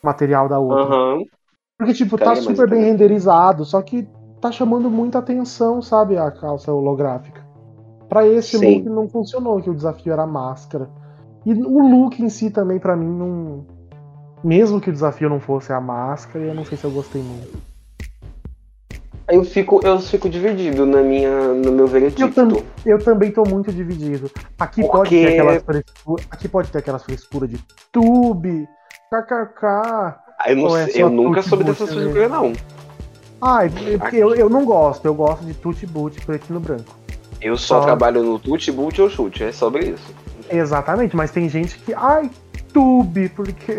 [0.00, 0.84] material da outra.
[0.84, 1.24] Aham.
[1.76, 4.08] Porque, tipo, tá super bem renderizado, só que
[4.40, 7.44] tá chamando muita atenção, sabe, a calça holográfica.
[8.08, 8.76] Pra esse Sim.
[8.76, 10.88] look não funcionou, que o desafio era a máscara.
[11.44, 13.75] E o look em si também, pra mim, não.
[14.46, 17.58] Mesmo que o desafio não fosse a máscara, eu não sei se eu gostei muito.
[19.28, 22.28] Eu fico, eu fico dividido na minha, no meu Eu, veredicto.
[22.32, 24.30] tam- eu também tô muito dividido.
[24.56, 26.26] Aqui pode Porque- ter aquelas frescuras.
[26.30, 27.58] Aqui pode ter aquelas frescuras de
[27.90, 28.68] tube,
[29.10, 29.66] kkk.
[29.66, 32.12] Ah, Eu, não é eu nunca soube dessas mesmo?
[32.12, 32.52] coisas, não.
[33.42, 33.68] Ai,
[33.98, 36.94] porque eu, eu não gosto, eu gosto de tutti boot preto e no branco.
[37.40, 39.42] Eu só Só- trabalho no tute, boot ou chute.
[39.42, 40.14] É sobre isso.
[40.48, 41.92] Exatamente, mas tem gente que.
[41.92, 42.30] Ai,
[42.76, 43.78] tube, porque.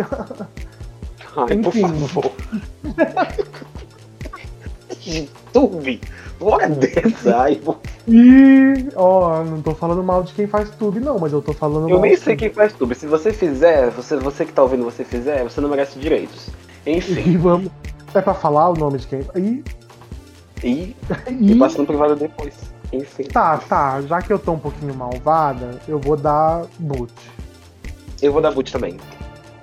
[1.37, 2.07] Ai, por Enfim.
[2.07, 2.31] favor.
[5.53, 6.01] Tube.
[6.39, 7.37] Bora dessa.
[7.37, 7.75] Ai, pô.
[8.07, 8.89] E.
[8.95, 11.99] Ó, não tô falando mal de quem faz tube, não, mas eu tô falando eu
[11.99, 12.95] nem sei quem faz tube.
[12.95, 16.49] Se você fizer, você, você que tá ouvindo você fizer, você não merece direitos.
[16.85, 17.31] Enfim.
[17.31, 17.71] E vamos.
[18.15, 19.21] É pra falar o nome de quem.
[19.35, 19.63] E.
[20.63, 20.95] E,
[21.29, 21.51] e...
[21.51, 22.55] e passa no privado depois.
[22.91, 23.23] Enfim.
[23.23, 27.13] Tá, tá, já que eu tô um pouquinho malvada, eu vou dar boot.
[28.22, 28.97] Eu vou dar boot também.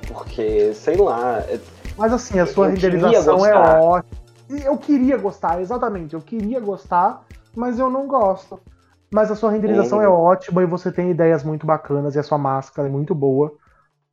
[0.09, 1.39] Porque, sei lá.
[1.41, 1.61] é-
[1.97, 4.05] Mas assim, a sua renderização é ótima.
[4.65, 6.15] Eu queria gostar, exatamente.
[6.15, 7.25] Eu queria gostar,
[7.57, 8.61] mas eu não gosto.
[9.13, 10.05] Mas a sua renderização Uhum.
[10.05, 13.53] é ótima e você tem ideias muito bacanas e a sua máscara é muito boa.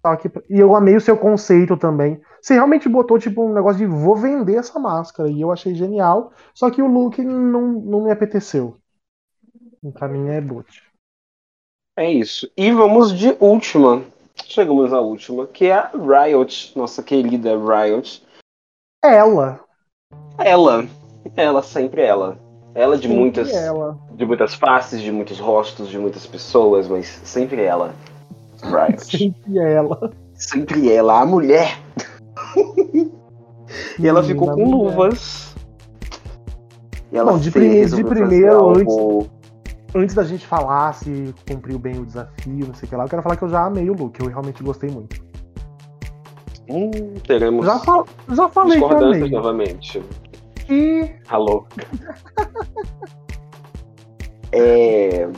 [0.04, 2.20] Só que, e eu amei o seu conceito também.
[2.42, 6.32] Você realmente botou tipo um negócio de vou vender essa máscara e eu achei genial.
[6.56, 8.78] Só que o look não, não me apeteceu.
[9.94, 10.84] Pra mim é boot.
[11.98, 12.50] É isso.
[12.58, 14.02] E vamos de última.
[14.46, 18.24] Chegamos à última, que é a Riot, nossa querida Riot.
[19.04, 19.60] Ela.
[20.38, 20.86] Ela.
[21.36, 22.38] Ela, sempre ela.
[22.74, 23.98] Ela de sempre muitas, Ela.
[24.14, 27.94] de muitas faces, de muitos rostos, de muitas pessoas, mas sempre ela.
[28.64, 29.04] Riot.
[29.18, 30.12] Sempre ela.
[30.34, 31.78] sempre ela, a mulher.
[34.00, 35.56] E ela ficou com Menina, luvas.
[37.12, 39.28] E ela Bom, de fez, prime- de primeiro, algo-
[39.94, 43.10] Antes da gente falar se cumpriu bem o desafio, não sei o que lá, eu
[43.10, 45.22] quero falar que eu já amei o look, eu realmente gostei muito.
[46.70, 47.82] Hum, teremos Já,
[48.30, 49.30] já falei que eu amei.
[49.30, 50.02] novamente.
[50.70, 51.66] E Alô.
[54.54, 55.30] É.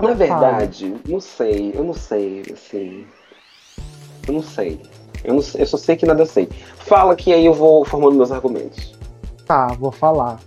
[0.00, 3.06] Na verdade, não sei, eu não sei, assim.
[4.26, 4.80] Eu não sei.
[5.24, 6.48] Eu, não eu só sei que nada sei.
[6.76, 8.96] Fala que aí eu vou formando meus argumentos.
[9.46, 10.40] tá, vou falar.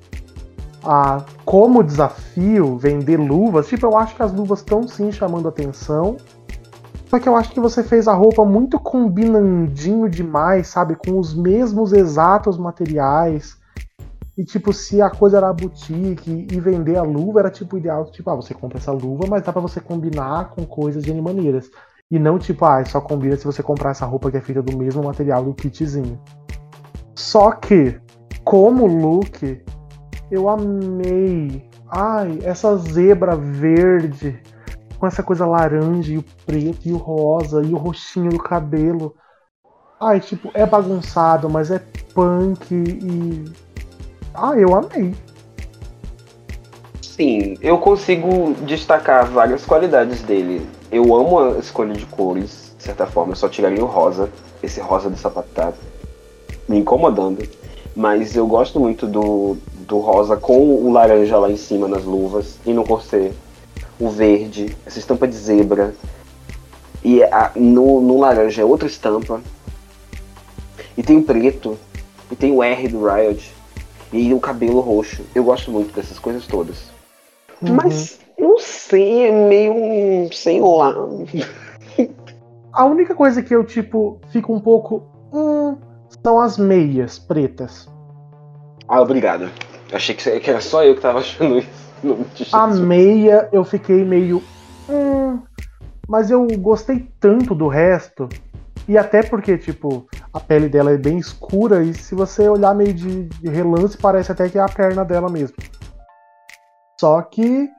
[0.84, 6.18] Ah, como desafio, vender luvas, tipo, eu acho que as luvas estão sim chamando atenção.
[7.08, 10.96] Só que eu acho que você fez a roupa muito combinandinho demais, sabe?
[10.96, 13.60] Com os mesmos exatos materiais.
[14.38, 18.30] E tipo, se a coisa era boutique e vender a luva era tipo ideal, tipo,
[18.30, 21.70] ah, você compra essa luva, mas dá pra você combinar com coisas de maneiras.
[22.10, 24.76] E não tipo, ah, só combina se você comprar essa roupa que é feita do
[24.78, 26.20] mesmo material do kitzinho.
[27.14, 28.00] Só que,
[28.44, 29.64] como look,
[30.32, 31.70] eu amei.
[31.90, 34.42] Ai, essa zebra verde
[34.98, 39.14] com essa coisa laranja e o preto e o rosa e o roxinho do cabelo.
[40.00, 41.80] Ai, tipo, é bagunçado, mas é
[42.14, 43.46] punk e.
[44.34, 45.14] Ah, eu amei.
[47.02, 50.66] Sim, eu consigo destacar várias qualidades dele.
[50.92, 53.34] Eu amo a escolha de cores, de certa forma.
[53.34, 54.30] Eu só tiraria o rosa,
[54.64, 55.76] esse rosa do sapatado,
[56.70, 57.48] me incomodando.
[57.96, 62.58] Mas eu gosto muito do, do rosa com o laranja lá em cima nas luvas
[62.66, 63.34] e no corset.
[64.00, 65.94] O verde, essa estampa de zebra.
[67.04, 69.42] E a- no, no laranja é outra estampa.
[70.98, 71.78] E tem o preto.
[72.32, 73.54] E tem o R do Riot.
[74.14, 75.24] E o cabelo roxo.
[75.36, 76.84] Eu gosto muito dessas coisas todas.
[77.62, 77.76] Uhum.
[77.76, 80.32] Mas não sei, é meio.
[80.34, 80.94] sei lá.
[82.74, 85.04] A única coisa que eu, tipo, fico um pouco.
[86.24, 87.90] São as meias pretas.
[88.88, 89.50] Ah, obrigado.
[89.94, 91.82] Achei que era só eu que tava achando isso.
[92.52, 94.42] A meia eu fiquei meio.
[94.90, 95.40] Hum,
[96.08, 98.28] mas eu gostei tanto do resto.
[98.88, 102.94] E até porque, tipo, a pele dela é bem escura e se você olhar meio
[102.94, 105.56] de, de relance, parece até que é a perna dela mesmo.
[107.00, 107.70] Só que.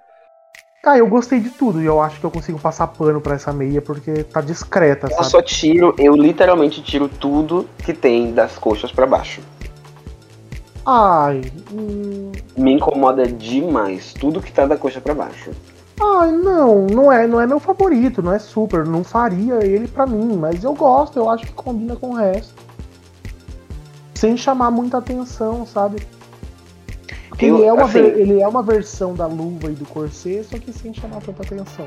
[0.84, 3.52] Ah, eu gostei de tudo e eu acho que eu consigo passar pano pra essa
[3.52, 5.30] meia porque tá discreta, Eu sabe?
[5.30, 9.40] só tiro, eu literalmente tiro tudo que tem das coxas pra baixo.
[10.84, 11.40] Ai.
[11.72, 15.52] hum, Me incomoda demais tudo que tá da coxa pra baixo.
[16.00, 20.04] Ai, não, não é, não é meu favorito, não é super, não faria ele pra
[20.04, 22.54] mim, mas eu gosto, eu acho que combina com o resto.
[24.14, 26.04] Sem chamar muita atenção, sabe?
[27.44, 30.72] Ele, é uma assim- ele é uma versão da luva e do corset, só que
[30.72, 31.86] sem chamar tanta atenção.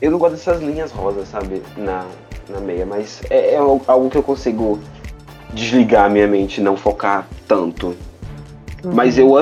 [0.00, 1.62] Eu não gosto dessas linhas rosas, sabe?
[1.76, 2.06] Na,
[2.48, 4.78] na meia, mas é, é algo que eu consigo
[5.52, 7.96] desligar a minha mente e não focar tanto.
[8.94, 9.32] Mas eu,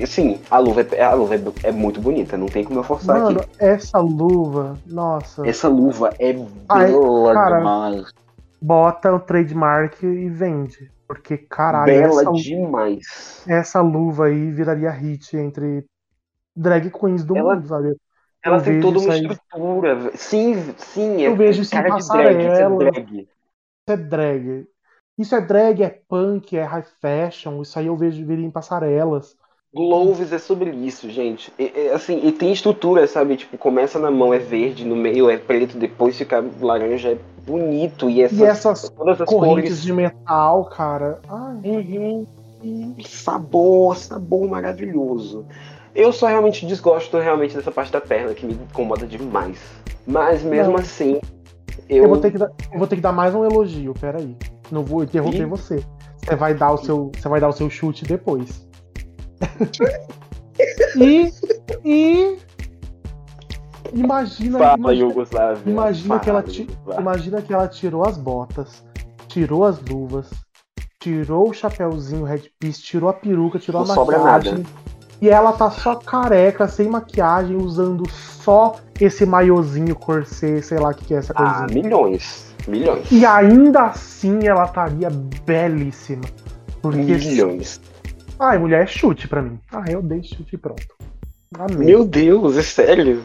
[0.00, 3.18] assim, a luva, é, a luva é, é muito bonita, não tem como eu forçar
[3.18, 3.48] Mano, aqui.
[3.58, 5.46] essa luva, nossa.
[5.46, 6.36] Essa luva é
[6.68, 8.04] Ai, bela cara, demais.
[8.60, 10.90] Bota o trademark e vende.
[11.12, 13.42] Porque, caralho, bela essa, demais.
[13.46, 15.84] essa luva aí viraria hit entre
[16.56, 17.96] drag queens do Ela- mundo, sabe?
[18.44, 19.22] Ela Eu tem toda uma aí.
[19.22, 20.16] estrutura.
[20.16, 22.78] Sim, sim, é Eu vejo isso em drag, isso é passarela.
[22.78, 23.20] drag.
[23.20, 23.28] Isso
[23.88, 24.66] é drag.
[25.18, 27.62] Isso é drag, é punk, é high fashion.
[27.62, 29.36] Isso aí eu vejo viria em passarelas.
[29.74, 31.52] Gloves é sobre isso, gente.
[31.58, 33.36] E- e, assim, e tem estrutura, sabe?
[33.36, 38.08] Tipo, começa na mão é verde, no meio é preto, depois fica laranja, é bonito.
[38.10, 39.82] E essas, E essas todas as correntes cores.
[39.82, 41.20] de metal, cara.
[41.28, 42.26] Ai, Uhum.
[42.64, 45.44] Hum, Sabor, sabor maravilhoso.
[45.94, 49.58] Eu só realmente desgosto realmente dessa parte da perna, que me incomoda demais.
[50.06, 50.78] Mas mesmo Não.
[50.80, 51.20] assim,
[51.88, 52.04] eu.
[52.04, 54.36] eu, vou ter que dar, eu vou ter que dar mais um elogio, peraí.
[54.70, 55.46] Não vou interromper Ih.
[55.46, 55.84] você.
[56.24, 58.66] Você vai dar o seu, você vai dar o seu chute depois.
[60.96, 61.30] e
[61.84, 62.38] e
[63.92, 65.14] imagina, Fala, imagina,
[65.66, 66.68] imagina que ela ti-
[66.98, 68.82] imagina que ela tirou as botas,
[69.28, 70.30] tirou as luvas,
[71.00, 74.64] tirou o chapéuzinho headpiece, tirou a peruca, tirou Não a maquiagem.
[75.20, 80.94] E ela tá só careca, sem maquiagem, usando só esse maiozinho corset, sei lá o
[80.94, 81.82] que, que é essa Ah, coisinha.
[81.82, 82.52] milhões.
[82.66, 83.10] Milhões.
[83.10, 85.08] E ainda assim ela estaria
[85.44, 86.22] belíssima.
[86.80, 86.98] Porque.
[86.98, 87.80] Milhões.
[88.38, 89.60] Ai, mulher é chute pra mim.
[89.72, 90.86] Ah, eu dei chute e pronto.
[91.76, 93.22] Meu Deus, é sério?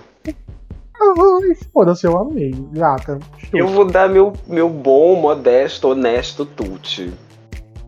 [1.73, 2.51] Foda-se, eu amei.
[2.71, 3.19] Gata.
[3.37, 3.57] chute.
[3.57, 7.13] Eu vou dar meu, meu bom, modesto, honesto tute.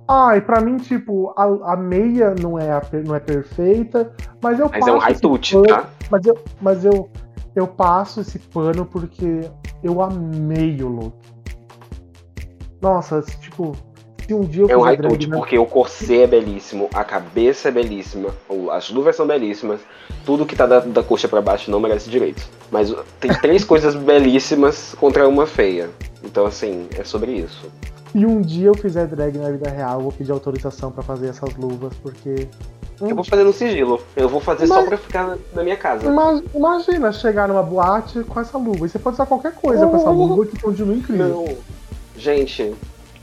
[0.08, 4.70] Ai, pra mim, tipo, a, a meia não é, a não é perfeita, mas eu
[4.70, 5.90] Mas é um passo high esse tute, pano- tá?
[6.10, 7.10] Mas eu, mas eu,
[7.56, 9.42] eu passo esse pano porque
[9.84, 11.14] eu amei o look.
[12.82, 13.76] Nossa, tipo,
[14.30, 15.36] se um dia eu É um tute, né?
[15.36, 18.30] porque o corset é belíssimo, a cabeça é belíssima,
[18.72, 19.80] as luvas são belíssimas,
[20.24, 22.48] tudo que tá da, da coxa pra baixo não merece direito.
[22.70, 25.90] Mas tem três coisas belíssimas contra uma feia.
[26.24, 27.72] Então, assim, é sobre isso.
[28.12, 31.30] Se um dia eu fizer drag na vida real, eu vou pedir autorização pra fazer
[31.30, 32.48] essas luvas, porque.
[33.02, 34.00] Eu vou fazer no sigilo.
[34.16, 36.06] Eu vou fazer só pra ficar na, minha casa.
[36.06, 38.86] Ima- Imagina chegar numa boate com essa luva.
[38.86, 41.46] E você pode usar qualquer coisa com essa luva que continua incrível.
[41.48, 41.58] Não.
[42.18, 42.76] Gente,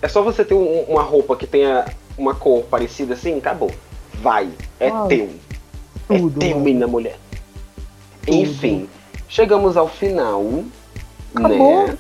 [0.02, 1.84] é só você ter um- uma roupa que tenha
[2.18, 3.70] uma cor parecida assim, acabou.
[4.14, 4.48] Vai.
[4.80, 5.28] É Ah, teu.
[6.08, 6.42] Tudo.
[6.44, 7.16] é teu, menina mulher.
[8.24, 8.36] Tudo.
[8.36, 8.88] Enfim,
[9.28, 10.42] chegamos ao final.
[11.34, 11.86] Acabou?
[11.86, 11.98] Né?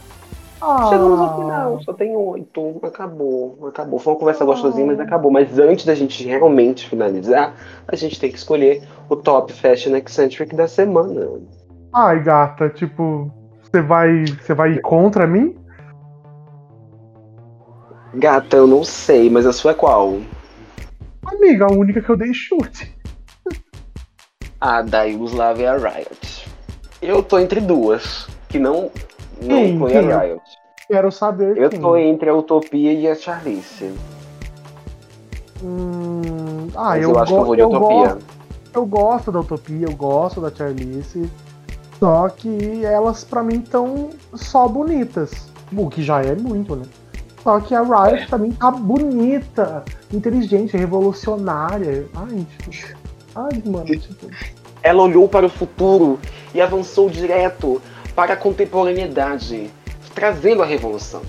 [0.60, 2.80] Ah, Chegamos ao final, só tem oito.
[2.82, 3.98] Acabou, acabou.
[3.98, 4.46] Foi uma conversa Ah.
[4.46, 5.30] gostosinha, mas acabou.
[5.30, 7.54] Mas antes da gente realmente finalizar,
[7.86, 11.28] a gente tem que escolher o top fashion eccentric da semana.
[11.92, 13.30] Ai, gata, tipo,
[13.62, 15.54] você vai, você vai ir contra mim?
[18.16, 20.20] Gata, eu não sei, mas a sua é qual?
[21.26, 22.94] Amiga, a única que eu dei chute.
[24.60, 26.48] A da Yugoslavia Riot.
[27.02, 28.90] Eu tô entre duas, que não,
[29.42, 29.74] não Quem?
[29.74, 30.12] inclui Quem?
[30.12, 30.42] a Riot.
[30.88, 31.80] Quero saber Eu quem.
[31.80, 33.92] tô entre a Utopia e a Charlize.
[35.62, 37.96] Hum, ah, mas eu, eu, acho que eu vou de eu Utopia.
[38.14, 38.24] gosto,
[38.74, 41.30] eu gosto da Utopia, eu gosto da Charlize.
[41.98, 45.50] Só que elas, pra mim, estão só bonitas.
[45.76, 46.84] O que já é muito, né?
[47.46, 48.26] Só que a Riot É.
[48.26, 52.04] também tá bonita, inteligente, revolucionária.
[52.12, 52.96] Ai, tipo.
[53.36, 54.26] Ai, mano, tipo.
[54.82, 56.18] Ela olhou para o futuro
[56.52, 57.80] e avançou direto
[58.16, 59.70] para a contemporaneidade,
[60.12, 61.22] trazendo a revolução.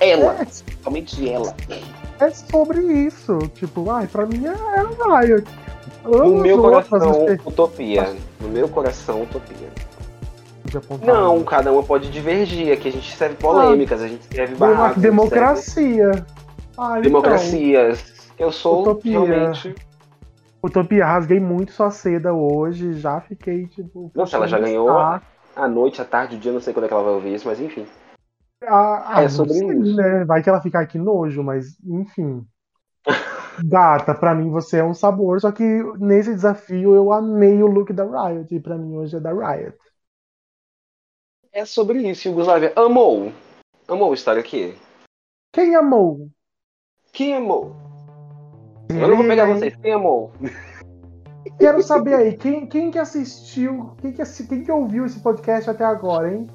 [0.00, 0.46] Ela, É,
[0.82, 1.54] somente ela.
[2.18, 3.38] é sobre isso.
[3.54, 5.44] Tipo, ai, pra mim é a Riot.
[6.02, 6.98] No meu coração,
[7.28, 8.12] mas utopia.
[8.40, 9.68] No meu coração, utopia.
[10.80, 11.06] De apontar.
[11.06, 12.72] Não, cada uma pode divergir.
[12.72, 16.10] Aqui a gente serve polêmicas, a gente a gente democracia.
[16.76, 18.30] Ah, então, Democracias.
[18.38, 19.20] Eu sou Utopia.
[19.20, 19.74] realmente.
[20.62, 24.10] Utopia, rasguei muito sua seda hoje, já fiquei, tipo.
[24.14, 25.24] Nossa, ela já ganhou saco.
[25.54, 27.46] à noite, à tarde, o dia, não sei quando é que ela vai ouvir isso,
[27.46, 27.86] mas enfim.
[28.66, 29.96] Ah, ah, É não sobre sei, isso.
[29.96, 30.24] né?
[30.24, 32.44] Vai que ela ficar aqui nojo, mas enfim.
[33.64, 35.62] Gata, pra mim você é um sabor, só que
[35.98, 39.76] nesse desafio eu amei o look da Riot, e pra mim hoje é da Riot.
[41.54, 42.72] É sobre isso, Yugoslávia.
[42.74, 43.32] Amou.
[43.86, 44.74] Amou estar aqui.
[45.52, 46.28] Quem amou?
[47.12, 47.76] Quem amou?
[48.90, 49.76] Eu não vou pegar vocês.
[49.76, 50.32] Quem amou?
[51.56, 55.84] Quero saber aí, quem, quem que assistiu, quem que, quem que ouviu esse podcast até
[55.84, 56.48] agora, hein?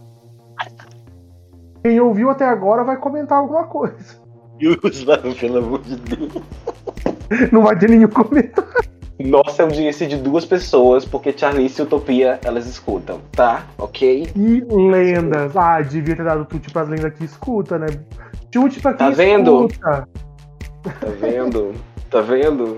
[1.81, 4.21] Quem ouviu até agora vai comentar alguma coisa.
[4.61, 6.33] Yugoslávia, pelo amor de Deus.
[7.53, 8.98] Não vai ter nenhum comentário.
[9.19, 13.65] Nossa audiência de duas pessoas, porque Charlize e Utopia elas escutam, tá?
[13.77, 14.27] Ok?
[14.35, 15.55] E lendas.
[15.57, 17.87] Ah, devia ter dado tute pras lendas que escuta, né?
[18.51, 19.67] Tute pra quem Tá vendo?
[19.67, 20.07] escuta.
[20.83, 21.73] Tá vendo?
[22.09, 22.77] Tá vendo?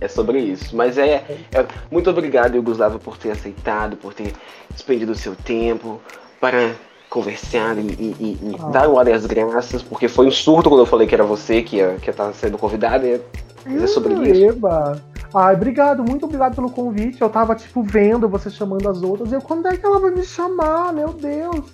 [0.00, 0.76] É sobre isso.
[0.76, 4.32] Mas é, é- Muito obrigado, Gustavo, por ter aceitado, por ter
[4.70, 6.00] despendido o seu tempo
[6.40, 6.72] para
[7.10, 8.68] conversar e, e- e- Ah.
[8.70, 11.62] dar o ar das graças, porque foi um surto quando eu falei que era você
[11.62, 13.06] que ia que ia estar sendo convidado.
[13.06, 13.20] e-
[13.64, 14.44] Mas é sobre isso.
[14.44, 15.00] Eba.
[15.34, 17.20] Ai, obrigado, muito obrigado pelo convite.
[17.20, 19.30] Eu tava, tipo, vendo você chamando as outras.
[19.30, 20.92] E eu, quando é que ela vai me chamar?
[20.92, 21.72] Meu Deus.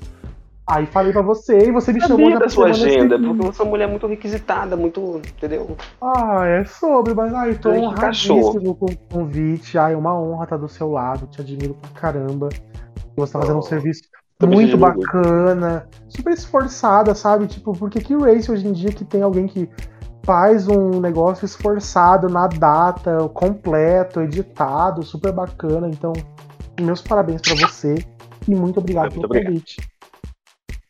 [0.67, 3.61] Aí falei pra você e você me chamou Sabia da pra sua agenda, porque você
[3.61, 5.21] é uma mulher muito requisitada, muito.
[5.37, 5.77] Entendeu?
[6.01, 9.77] Ah, é sobre, mas ai, tô honradíssimo com o convite.
[9.77, 12.49] Ai, é uma honra estar do seu lado, te admiro pra caramba.
[13.17, 14.09] Você tá fazendo um Oh, serviço te
[14.41, 14.79] admiro muito.
[14.79, 17.49] bacana, super esforçada, sabe?
[17.49, 19.69] Tipo, porque que race hoje em dia que tem alguém que
[20.25, 25.89] faz um negócio esforçado na data, completo, editado, super bacana.
[25.89, 26.12] Então,
[26.81, 27.95] meus parabéns pra você
[28.49, 29.53] e muito obrigado Muito pelo obrigado.
[29.53, 29.77] convite.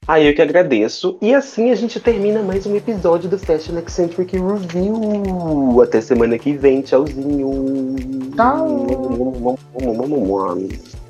[0.07, 1.16] Aí eu que agradeço.
[1.22, 5.80] E assim a gente termina mais um episódio do Fashion Eccentric Review.
[5.80, 6.83] Até semana que vem.
[6.83, 7.95] Tchauzinho.
[8.35, 8.87] Tchau.
[9.78, 11.01] Tchau.